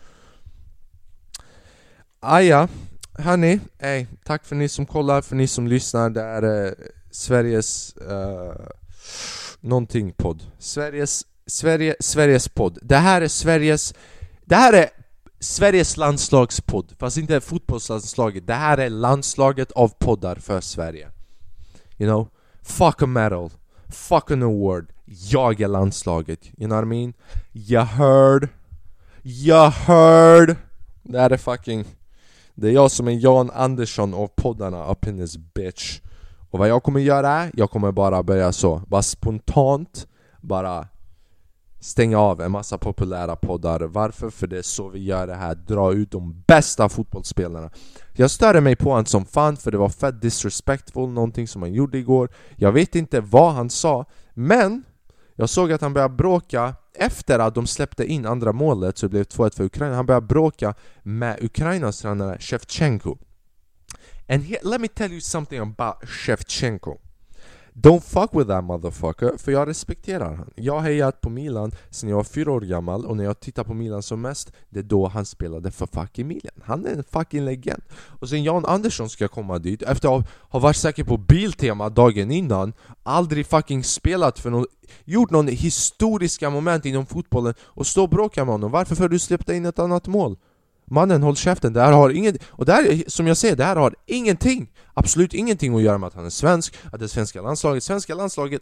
Aja, 2.19 2.67
hörni, 3.13 3.59
ey, 3.79 4.05
tack 4.23 4.45
för 4.45 4.55
ni 4.55 4.69
som 4.69 4.85
kollar, 4.85 5.21
för 5.21 5.35
ni 5.35 5.47
som 5.47 5.67
lyssnar. 5.67 6.09
Det 6.09 6.21
är 6.21 6.65
eh, 6.65 6.73
Sveriges 7.11 7.95
Eh, 7.97 8.65
någonting 9.59 10.11
podd. 10.11 10.43
Sveriges, 10.59 11.25
Sverige, 11.45 11.95
Sveriges 11.99 12.49
podd. 12.49 12.79
Det 12.81 12.97
här 12.97 13.21
är 13.21 13.27
Sveriges 13.27 13.93
Det 14.45 14.55
här 14.55 14.73
är 14.73 14.89
Sveriges 15.39 15.97
landslagspodd, 15.97 16.93
fast 16.99 17.17
inte 17.17 17.41
fotbollslandslaget. 17.41 18.47
Det 18.47 18.53
här 18.53 18.77
är 18.77 18.89
landslaget 18.89 19.71
av 19.71 19.87
poddar 19.99 20.35
för 20.35 20.61
Sverige. 20.61 21.09
You 21.97 22.09
know? 22.09 22.27
Fuck 22.61 23.01
a 23.01 23.05
medal 23.05 23.51
Fuck 23.93 24.31
an 24.31 24.43
award. 24.43 24.87
Jag 25.05 25.61
är 25.61 25.67
landslaget, 25.67 26.45
you 26.45 26.67
know 26.67 26.77
what 26.77 26.83
I 26.83 26.87
mean? 26.87 27.13
Jag 27.51 27.85
heard? 27.85 28.47
Jag 29.21 29.71
heard? 29.71 30.55
Det 31.03 31.19
här 31.19 31.29
är 31.29 31.37
fucking 31.37 31.85
Det 32.55 32.67
är 32.67 32.71
jag 32.71 32.91
som 32.91 33.07
är 33.07 33.11
Jan 33.11 33.51
Andersson 33.51 34.13
av 34.13 34.27
poddarna 34.27 34.91
up 34.91 35.07
in 35.07 35.17
this 35.17 35.37
bitch. 35.37 36.01
Och 36.49 36.59
vad 36.59 36.69
jag 36.69 36.83
kommer 36.83 36.99
göra 36.99 37.29
är, 37.29 37.51
jag 37.53 37.71
kommer 37.71 37.91
bara 37.91 38.23
börja 38.23 38.51
så, 38.51 38.81
bara 38.87 39.01
spontant 39.01 40.07
Bara 40.41 40.87
stänga 41.83 42.19
av 42.19 42.41
en 42.41 42.51
massa 42.51 42.77
populära 42.77 43.35
poddar. 43.35 43.79
Varför? 43.79 44.29
För 44.29 44.47
det 44.47 44.57
är 44.57 44.61
så 44.61 44.89
vi 44.89 45.03
gör 45.03 45.27
det 45.27 45.35
här, 45.35 45.55
dra 45.55 45.93
ut 45.93 46.11
de 46.11 46.43
bästa 46.47 46.89
fotbollsspelarna. 46.89 47.69
Jag 48.13 48.31
störde 48.31 48.61
mig 48.61 48.75
på 48.75 48.89
honom 48.89 49.05
som 49.05 49.25
fan 49.25 49.57
för 49.57 49.71
det 49.71 49.77
var 49.77 49.89
fett 49.89 50.21
disrespectful, 50.21 51.09
någonting 51.09 51.47
som 51.47 51.61
han 51.61 51.73
gjorde 51.73 51.97
igår. 51.97 52.29
Jag 52.55 52.71
vet 52.71 52.95
inte 52.95 53.21
vad 53.21 53.53
han 53.53 53.69
sa, 53.69 54.05
men 54.33 54.83
jag 55.35 55.49
såg 55.49 55.71
att 55.71 55.81
han 55.81 55.93
började 55.93 56.15
bråka 56.15 56.75
efter 56.93 57.39
att 57.39 57.55
de 57.55 57.67
släppte 57.67 58.05
in 58.05 58.25
andra 58.25 58.53
målet 58.53 58.97
så 58.97 59.05
det 59.05 59.09
blev 59.09 59.23
2-1 59.23 59.55
för 59.55 59.63
Ukraina. 59.63 59.95
Han 59.95 60.05
började 60.05 60.27
bråka 60.27 60.73
med 61.03 61.43
Ukrainas 61.43 62.01
tränare 62.01 62.37
Shevchenko. 62.39 63.17
And 64.29 64.43
he, 64.43 64.57
let 64.63 64.81
me 64.81 64.87
tell 64.87 65.11
you 65.11 65.21
something 65.21 65.59
about 65.59 66.09
Shevchenko. 66.09 66.97
Don't 67.75 68.01
fuck 68.01 68.29
with 68.33 68.47
that 68.47 68.63
motherfucker, 68.63 69.37
för 69.37 69.51
jag 69.51 69.67
respekterar 69.67 70.35
han. 70.35 70.49
Jag 70.55 70.73
har 70.73 70.81
hejat 70.81 71.21
på 71.21 71.29
Milan 71.29 71.71
sen 71.89 72.09
jag 72.09 72.15
var 72.15 72.23
fyra 72.23 72.51
år 72.51 72.61
gammal 72.61 73.05
och 73.05 73.17
när 73.17 73.23
jag 73.23 73.39
tittar 73.39 73.63
på 73.63 73.73
Milan 73.73 74.03
som 74.03 74.21
mest, 74.21 74.51
det 74.69 74.79
är 74.79 74.83
då 74.83 75.07
han 75.07 75.25
spelade 75.25 75.71
för 75.71 75.87
fucking 75.87 76.27
Milan. 76.27 76.53
Han 76.63 76.85
är 76.85 76.89
en 76.89 77.03
fucking 77.03 77.45
legend. 77.45 77.81
Och 77.93 78.29
sen 78.29 78.43
Jan 78.43 78.65
Andersson 78.65 79.09
ska 79.09 79.27
komma 79.27 79.59
dit 79.59 79.81
efter 79.81 80.17
att 80.17 80.27
ha 80.49 80.59
varit 80.59 80.75
säker 80.75 81.03
på 81.03 81.17
Biltema 81.17 81.89
dagen 81.89 82.31
innan, 82.31 82.73
aldrig 83.03 83.47
fucking 83.47 83.83
spelat 83.83 84.39
för 84.39 84.49
någon, 84.49 84.65
gjort 85.05 85.31
någon 85.31 85.47
historiska 85.47 86.49
moment 86.49 86.85
inom 86.85 87.05
fotbollen 87.05 87.53
och 87.61 87.87
stå 87.87 88.03
och 88.03 88.09
bråka 88.09 88.45
med 88.45 88.51
honom. 88.51 88.71
Varför? 88.71 88.95
För 88.95 89.09
du 89.09 89.19
släppte 89.19 89.55
in 89.55 89.65
ett 89.65 89.79
annat 89.79 90.07
mål. 90.07 90.37
Mannen 90.93 91.23
håll 91.23 91.35
käften, 91.35 91.73
det 91.73 91.81
här 91.81 91.91
har 91.91 92.09
inget... 92.09 92.43
Och 92.49 92.65
det 92.65 92.73
här, 92.73 93.03
som 93.07 93.27
jag 93.27 93.37
säger, 93.37 93.55
det 93.55 93.63
här 93.63 93.75
har 93.75 93.95
ingenting, 94.05 94.71
absolut 94.93 95.33
ingenting 95.33 95.75
att 95.75 95.81
göra 95.81 95.97
med 95.97 96.07
att 96.07 96.13
han 96.13 96.25
är 96.25 96.29
svensk, 96.29 96.75
att 96.91 96.99
det 96.99 97.09
svenska 97.09 97.41
landslaget, 97.41 97.83
svenska 97.83 98.15
landslaget 98.15 98.61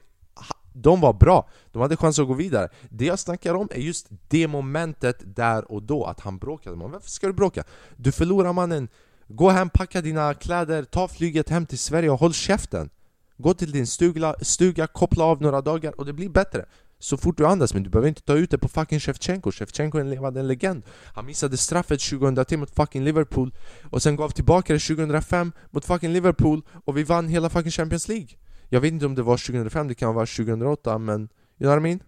de 0.74 1.02
var 1.02 1.14
bra, 1.14 1.50
de 1.72 1.82
hade 1.82 1.98
chans 1.98 2.20
att 2.20 2.28
gå 2.28 2.34
vidare. 2.34 2.70
Det 2.90 3.06
jag 3.06 3.20
snackar 3.20 3.54
om 3.54 3.68
är 3.72 3.80
just 3.80 4.08
det 4.28 4.48
momentet 4.48 5.36
där 5.36 5.72
och 5.72 5.84
då, 5.84 6.06
att 6.06 6.20
han 6.20 6.38
bråkade. 6.38 6.76
Man, 6.76 6.92
Varför 6.92 7.10
ska 7.10 7.28
du 7.28 7.34
bråka? 7.34 7.64
Du 7.96 8.12
förlorar 8.12 8.54
mannen, 8.54 8.88
gå 9.28 9.50
hem, 9.50 9.70
packa 9.70 10.02
dina 10.02 10.34
kläder, 10.34 10.84
ta 10.84 11.08
flyget 11.08 11.50
hem 11.50 11.66
till 11.66 11.80
Sverige 11.80 12.10
och 12.10 12.20
håll 12.20 12.34
käften. 12.34 12.90
Gå 13.38 13.54
till 13.54 13.72
din 13.72 13.88
stuga, 13.88 14.36
stuga 14.42 14.88
koppla 14.88 15.24
av 15.24 15.42
några 15.42 15.62
dagar 15.62 16.00
och 16.00 16.06
det 16.06 16.14
blir 16.14 16.30
bättre 16.30 16.66
så 17.02 17.18
fort 17.18 17.38
du 17.38 17.46
andas, 17.46 17.74
men 17.74 17.84
du 17.84 17.90
behöver 17.90 18.08
inte 18.08 18.22
ta 18.22 18.34
ut 18.34 18.52
det 18.52 18.58
på 18.58 18.68
fucking 18.68 19.00
Shevchenko. 19.00 19.52
Shevchenko 19.52 19.98
är 19.98 20.02
en 20.02 20.10
levande 20.10 20.44
legend. 20.44 20.84
Han 21.14 21.26
missade 21.26 21.58
straffet 21.58 22.02
2010 22.02 22.58
mot 22.58 22.76
fucking 22.76 23.04
Liverpool 23.04 23.54
Och 23.90 24.02
sen 24.02 24.16
gav 24.16 24.30
tillbaka 24.30 24.74
det 24.74 24.80
2005 24.80 25.52
mot 25.72 25.86
fucking 25.86 26.14
Liverpool 26.14 26.62
Och 26.86 26.98
vi 26.98 27.04
vann 27.04 27.28
hela 27.28 27.50
fucking 27.50 27.72
Champions 27.72 28.08
League. 28.08 28.28
Jag 28.70 28.82
vet 28.82 28.92
inte 28.92 29.06
om 29.06 29.16
det 29.16 29.24
var 29.24 29.38
2005, 29.38 29.88
det 29.88 29.96
kan 29.96 30.16
vara 30.16 30.26
2008 30.26 30.98
men 30.98 31.22
You 31.22 31.30
know 31.58 31.70
what 31.70 31.80
I 31.80 31.82
mean? 31.82 32.00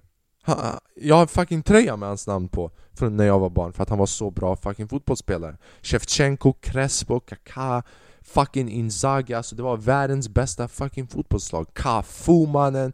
Ha, 0.45 0.79
jag 0.95 1.15
har 1.15 1.21
en 1.21 1.27
fucking 1.27 1.63
tröja 1.63 1.97
med 1.97 2.09
hans 2.09 2.27
namn 2.27 2.47
på 2.47 2.71
Från 2.93 3.17
när 3.17 3.25
jag 3.25 3.39
var 3.39 3.49
barn 3.49 3.73
för 3.73 3.83
att 3.83 3.89
han 3.89 3.99
var 3.99 4.05
så 4.05 4.31
bra 4.31 4.55
fucking 4.55 4.87
fotbollsspelare. 4.87 5.57
Shevchenko, 5.81 6.53
Crespo, 6.53 7.19
Kaká 7.19 7.83
Fucking 8.21 8.69
Inzaghi, 8.69 9.33
alltså 9.33 9.55
det 9.55 9.63
var 9.63 9.77
världens 9.77 10.29
bästa 10.29 10.67
fucking 10.67 11.07
fotbollslag. 11.07 11.73
Cafu 11.73 12.47
mannen 12.47 12.93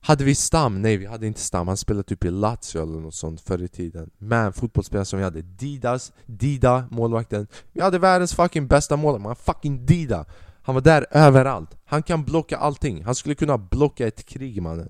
hade 0.00 0.24
vi 0.24 0.34
Stam? 0.34 0.82
Nej 0.82 0.96
vi 0.96 1.06
hade 1.06 1.26
inte 1.26 1.40
Stam, 1.40 1.68
han 1.68 1.76
spelade 1.76 2.02
typ 2.02 2.24
i 2.24 2.30
Lazio 2.30 2.82
eller 2.82 3.00
något 3.00 3.14
sånt 3.14 3.40
förr 3.40 3.62
i 3.62 3.68
tiden. 3.68 4.10
Men 4.18 4.52
fotbollsspelare 4.52 5.04
som 5.04 5.18
vi 5.18 5.24
hade, 5.24 5.42
Didas, 5.42 6.12
Dida, 6.26 6.84
målvakten. 6.90 7.46
Vi 7.72 7.80
hade 7.80 7.98
världens 7.98 8.34
fucking 8.34 8.66
bästa 8.66 8.96
målvakt, 8.96 9.22
man 9.22 9.36
fucking 9.36 9.86
Dida. 9.86 10.26
Han 10.62 10.74
var 10.74 10.82
där 10.82 11.06
överallt, 11.10 11.76
han 11.84 12.02
kan 12.02 12.24
blocka 12.24 12.56
allting. 12.56 13.04
Han 13.04 13.14
skulle 13.14 13.34
kunna 13.34 13.58
blocka 13.58 14.06
ett 14.06 14.26
krig 14.26 14.62
mannen. 14.62 14.88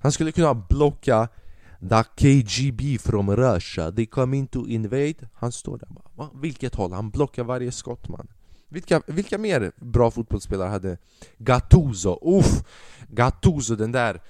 Han 0.00 0.12
skulle 0.12 0.32
kunna 0.32 0.54
blocka 0.54 1.28
The 1.88 2.04
KGB 2.16 2.98
from 2.98 3.30
Russia, 3.36 3.92
they 3.92 4.06
come 4.06 4.36
in 4.36 4.46
to 4.46 4.66
invade. 4.68 5.28
Han 5.34 5.52
står 5.52 5.78
där 5.78 5.88
bara, 6.16 6.30
vilket 6.34 6.74
håll? 6.74 6.92
Han 6.92 7.10
blockar 7.10 7.44
varje 7.44 7.72
skott 7.72 8.08
man 8.08 8.28
vilka, 8.72 9.02
vilka 9.06 9.38
mer 9.38 9.72
bra 9.76 10.10
fotbollsspelare 10.10 10.68
hade 10.68 10.98
Gattuso? 11.38 12.38
Uff! 12.38 12.64
Gattuso, 13.08 13.76
den 13.76 13.92
där 13.92 14.20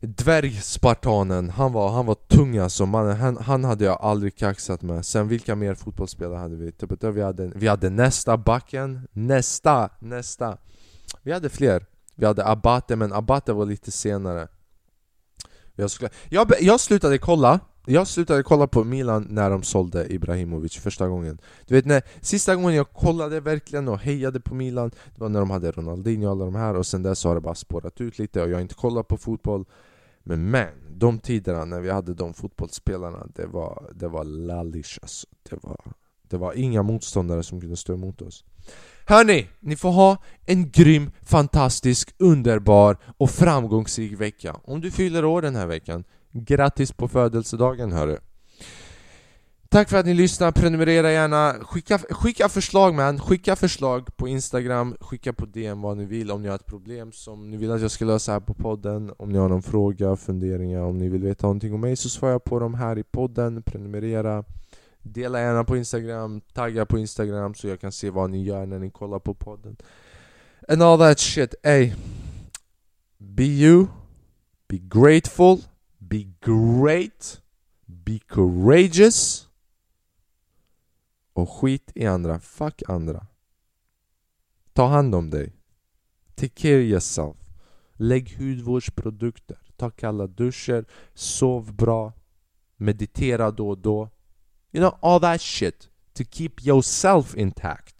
dvärgspartanen, 0.00 1.50
han 1.50 1.72
var, 1.72 1.90
han 1.90 2.06
var 2.06 2.14
tung 2.14 2.58
alltså, 2.58 2.86
man, 2.86 3.16
han, 3.16 3.36
han 3.36 3.64
hade 3.64 3.84
jag 3.84 3.98
aldrig 4.00 4.36
kaxat 4.36 4.82
med. 4.82 5.06
Sen 5.06 5.28
vilka 5.28 5.56
mer 5.56 5.74
fotbollsspelare 5.74 6.38
hade 6.38 6.56
vi? 6.56 6.72
Typ, 6.72 7.00
typ 7.00 7.14
vi, 7.14 7.22
hade, 7.22 7.52
vi 7.54 7.68
hade 7.68 7.90
nästa 7.90 8.36
backen, 8.36 9.08
nästa, 9.12 9.90
nästa. 9.98 10.58
Vi 11.22 11.32
hade 11.32 11.48
fler. 11.48 11.86
Vi 12.14 12.26
hade 12.26 12.46
Abate, 12.46 12.96
men 12.96 13.12
Abate 13.12 13.52
var 13.52 13.66
lite 13.66 13.90
senare. 13.90 14.48
Jag, 15.74 15.90
skulle, 15.90 16.10
jag, 16.28 16.52
jag 16.60 16.80
slutade 16.80 17.18
kolla 17.18 17.60
jag 17.88 18.06
slutade 18.06 18.42
kolla 18.42 18.66
på 18.66 18.84
Milan 18.84 19.26
när 19.30 19.50
de 19.50 19.62
sålde 19.62 20.12
Ibrahimovic 20.12 20.76
första 20.76 21.08
gången. 21.08 21.38
Du 21.66 21.74
vet 21.74 21.84
när, 21.84 22.02
sista 22.20 22.56
gången 22.56 22.74
jag 22.74 22.92
kollade 22.92 23.40
verkligen 23.40 23.88
och 23.88 23.98
hejade 23.98 24.40
på 24.40 24.54
Milan 24.54 24.90
Det 25.14 25.20
var 25.20 25.28
när 25.28 25.40
de 25.40 25.50
hade 25.50 25.70
Ronaldinho 25.70 26.26
och 26.26 26.30
alla 26.30 26.44
de 26.44 26.54
här 26.54 26.74
och 26.74 26.86
sen 26.86 27.02
dess 27.02 27.24
har 27.24 27.34
det 27.34 27.40
bara 27.40 27.54
spårat 27.54 28.00
ut 28.00 28.18
lite 28.18 28.42
och 28.42 28.50
jag 28.50 28.56
har 28.56 28.60
inte 28.60 28.74
kollat 28.74 29.08
på 29.08 29.16
fotboll. 29.16 29.64
Men 30.22 30.50
man, 30.50 30.66
de 30.90 31.18
tiderna 31.18 31.64
när 31.64 31.80
vi 31.80 31.90
hade 31.90 32.14
de 32.14 32.34
fotbollsspelarna 32.34 33.26
Det 33.34 33.46
var, 33.46 33.90
det 33.94 34.08
var 34.08 34.24
lallish 34.24 34.98
alltså. 35.02 35.26
det 35.50 35.58
var, 35.62 35.80
det 36.22 36.36
var 36.36 36.52
inga 36.52 36.82
motståndare 36.82 37.42
som 37.42 37.60
kunde 37.60 37.76
stå 37.76 37.94
emot 37.94 38.22
oss. 38.22 38.44
Hörni, 39.06 39.48
ni 39.60 39.76
får 39.76 39.90
ha 39.90 40.16
en 40.46 40.70
grym, 40.70 41.10
fantastisk, 41.22 42.14
underbar 42.18 42.96
och 43.16 43.30
framgångsrik 43.30 44.20
vecka. 44.20 44.56
Om 44.64 44.80
du 44.80 44.90
fyller 44.90 45.24
år 45.24 45.42
den 45.42 45.56
här 45.56 45.66
veckan 45.66 46.04
Grattis 46.44 46.92
på 46.92 47.08
födelsedagen 47.08 47.92
hörru! 47.92 48.18
Tack 49.70 49.88
för 49.88 49.96
att 49.96 50.06
ni 50.06 50.14
lyssnar, 50.14 50.52
prenumerera 50.52 51.12
gärna, 51.12 51.54
skicka, 51.62 51.98
skicka 51.98 52.48
förslag 52.48 52.94
man, 52.94 53.20
skicka 53.20 53.56
förslag 53.56 54.16
på 54.16 54.28
Instagram, 54.28 54.96
skicka 55.00 55.32
på 55.32 55.46
DM 55.46 55.82
vad 55.82 55.96
ni 55.96 56.04
vill. 56.04 56.30
Om 56.30 56.42
ni 56.42 56.48
har 56.48 56.54
ett 56.54 56.66
problem 56.66 57.12
som 57.12 57.50
ni 57.50 57.56
vill 57.56 57.72
att 57.72 57.80
jag 57.80 57.90
ska 57.90 58.04
lösa 58.04 58.32
här 58.32 58.40
på 58.40 58.54
podden. 58.54 59.12
Om 59.16 59.28
ni 59.28 59.38
har 59.38 59.48
någon 59.48 59.62
fråga, 59.62 60.16
funderingar, 60.16 60.80
om 60.80 60.98
ni 60.98 61.08
vill 61.08 61.22
veta 61.22 61.46
någonting 61.46 61.74
om 61.74 61.80
mig 61.80 61.96
så 61.96 62.08
svarar 62.08 62.32
jag 62.32 62.44
på 62.44 62.58
dem 62.58 62.74
här 62.74 62.98
i 62.98 63.02
podden, 63.02 63.62
prenumerera. 63.62 64.44
Dela 65.02 65.40
gärna 65.40 65.64
på 65.64 65.76
Instagram, 65.76 66.40
tagga 66.40 66.86
på 66.86 66.98
Instagram 66.98 67.54
så 67.54 67.68
jag 67.68 67.80
kan 67.80 67.92
se 67.92 68.10
vad 68.10 68.30
ni 68.30 68.44
gör 68.44 68.66
när 68.66 68.78
ni 68.78 68.90
kollar 68.90 69.18
på 69.18 69.34
podden. 69.34 69.76
And 70.68 70.82
all 70.82 70.98
that 70.98 71.18
shit, 71.18 71.54
ey 71.62 71.92
Be 73.18 73.44
you. 73.44 73.88
Be 74.68 74.78
grateful, 74.78 75.58
be 76.08 76.24
great, 76.40 77.42
be 77.86 78.18
courageous 78.18 79.48
och 81.32 81.50
skit 81.50 81.92
i 81.94 82.06
andra. 82.06 82.40
Fuck 82.40 82.82
andra. 82.88 83.26
Ta 84.72 84.86
hand 84.86 85.14
om 85.14 85.30
dig. 85.30 85.52
Take 86.34 86.54
care 86.54 86.82
yourself. 86.82 87.36
Lägg 87.92 88.36
hudvårdsprodukter. 88.38 89.58
Ta 89.76 89.90
kalla 89.90 90.26
duscher. 90.26 90.84
Sov 91.14 91.74
bra. 91.74 92.12
Meditera 92.76 93.50
då 93.50 93.68
och 93.68 93.78
då. 93.78 94.10
You 94.72 94.82
know, 94.82 94.98
all 95.00 95.20
that 95.20 95.40
shit. 95.40 95.88
To 96.12 96.24
keep 96.30 96.50
yourself 96.62 97.36
intact. 97.36 97.94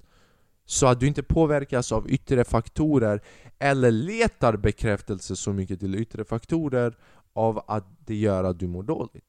Så 0.65 0.87
att 0.87 1.01
du 1.01 1.07
inte 1.07 1.23
påverkas 1.23 1.93
av 1.93 2.11
yttre 2.11 2.45
faktorer 2.45 3.23
eller 3.59 3.91
letar 3.91 4.57
bekräftelse 4.57 5.37
så 5.37 5.53
mycket 5.53 5.81
till 5.81 5.95
yttre 5.95 6.25
faktorer 6.25 6.97
av 7.39 7.65
att 7.67 7.85
det 8.07 8.15
gör 8.15 8.45
att 8.45 8.59
du 8.59 8.67
mår 8.67 8.83
dåligt. 8.83 9.25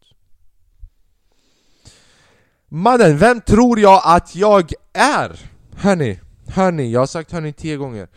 Mannen, 2.67 3.17
vem 3.17 3.41
tror 3.41 3.79
jag 3.79 4.01
att 4.05 4.35
jag 4.35 4.71
är? 4.93 5.51
Hörni, 5.75 6.19
hörni, 6.47 6.91
jag 6.91 6.99
har 6.99 7.07
sagt 7.07 7.31
hörni 7.31 7.53
tio 7.53 7.77
gånger. 7.77 8.07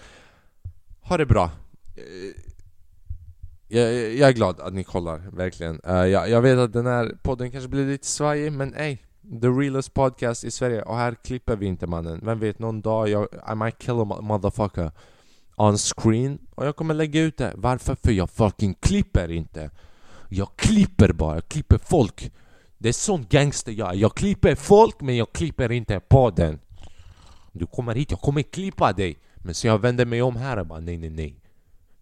Ha 1.01 1.17
det 1.17 1.27
bra. 1.27 1.51
Eh, 1.97 2.43
jag, 3.69 3.95
jag 4.15 4.29
är 4.29 4.33
glad 4.33 4.61
att 4.61 4.75
ni 4.75 4.85
kollar, 4.85 5.19
verkligen. 5.33 5.81
Eh, 5.85 5.95
jag, 5.95 6.31
jag, 6.31 6.43
vet 6.43 6.59
att 6.59 6.73
den 6.73 6.87
här 6.87 7.17
podden 7.23 7.51
kanske 7.51 7.69
blir 7.69 7.87
lite 7.87 8.07
svajig, 8.07 8.53
men 8.53 8.75
ey. 8.75 8.99
The 9.41 9.47
realest 9.47 9.95
podcast 9.95 10.45
i 10.45 10.51
Sverige, 10.51 10.83
och 10.83 10.97
här 10.97 11.15
klipper 11.15 11.57
vi 11.57 11.67
inte 11.67 11.87
mannen. 11.87 12.21
Vem 12.23 12.39
vet, 12.39 12.59
någon 12.59 12.81
dag 12.81 13.09
jag, 13.09 13.29
I 13.53 13.55
might 13.55 13.79
kill 13.79 14.01
a 14.01 14.05
motherfucker 14.05 14.91
on 15.63 15.79
screen 15.79 16.39
och 16.55 16.67
jag 16.67 16.77
kommer 16.77 16.95
lägga 16.95 17.21
ut 17.21 17.37
det. 17.37 17.53
Varför? 17.57 17.95
För 17.95 18.13
jag 18.13 18.31
fucking 18.31 18.75
klipper 18.75 19.31
inte. 19.31 19.71
Jag 20.29 20.57
klipper 20.57 21.13
bara, 21.13 21.35
jag 21.35 21.49
klipper 21.49 21.79
folk. 21.79 22.33
Det 22.79 22.89
är 22.89 22.93
sån 22.93 23.27
gangster 23.31 23.73
jag 23.73 23.91
är. 23.91 23.95
Jag 23.95 24.15
klipper 24.15 24.55
folk 24.55 25.01
men 25.01 25.17
jag 25.17 25.33
klipper 25.33 25.73
inte 25.73 26.01
podden. 26.01 26.59
Du 27.53 27.67
kommer 27.67 27.95
hit, 27.95 28.11
jag 28.11 28.21
kommer 28.21 28.43
klippa 28.43 28.93
dig. 28.93 29.19
Men 29.37 29.55
så 29.55 29.67
jag 29.67 29.79
vänder 29.79 30.07
mig 30.07 30.23
om 30.23 30.37
här 30.37 30.57
och 30.57 30.67
bara 30.67 30.81
nej 30.81 30.99
nej 30.99 31.11
nej. 31.11 31.41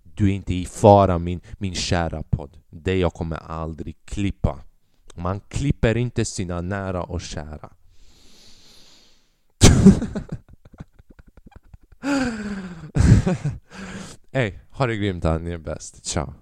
Du 0.03 0.31
är 0.31 0.33
inte 0.33 0.55
i 0.55 0.67
fara 0.67 1.19
min, 1.19 1.41
min 1.59 1.75
kära 1.75 2.23
podd. 2.23 2.59
Det 2.71 2.97
jag 2.97 3.13
kommer 3.15 3.37
aldrig 3.37 3.97
klippa. 4.05 4.59
Man 5.15 5.41
klipper 5.41 5.97
inte 5.97 6.25
sina 6.25 6.61
nära 6.61 7.03
och 7.03 7.21
kära. 7.21 7.71
Ey, 14.33 14.59
ha 14.71 14.87
det 14.87 14.97
grymt, 14.97 15.25
ni 15.25 15.51
är 15.51 15.59
bäst. 15.59 16.07
Ciao. 16.07 16.35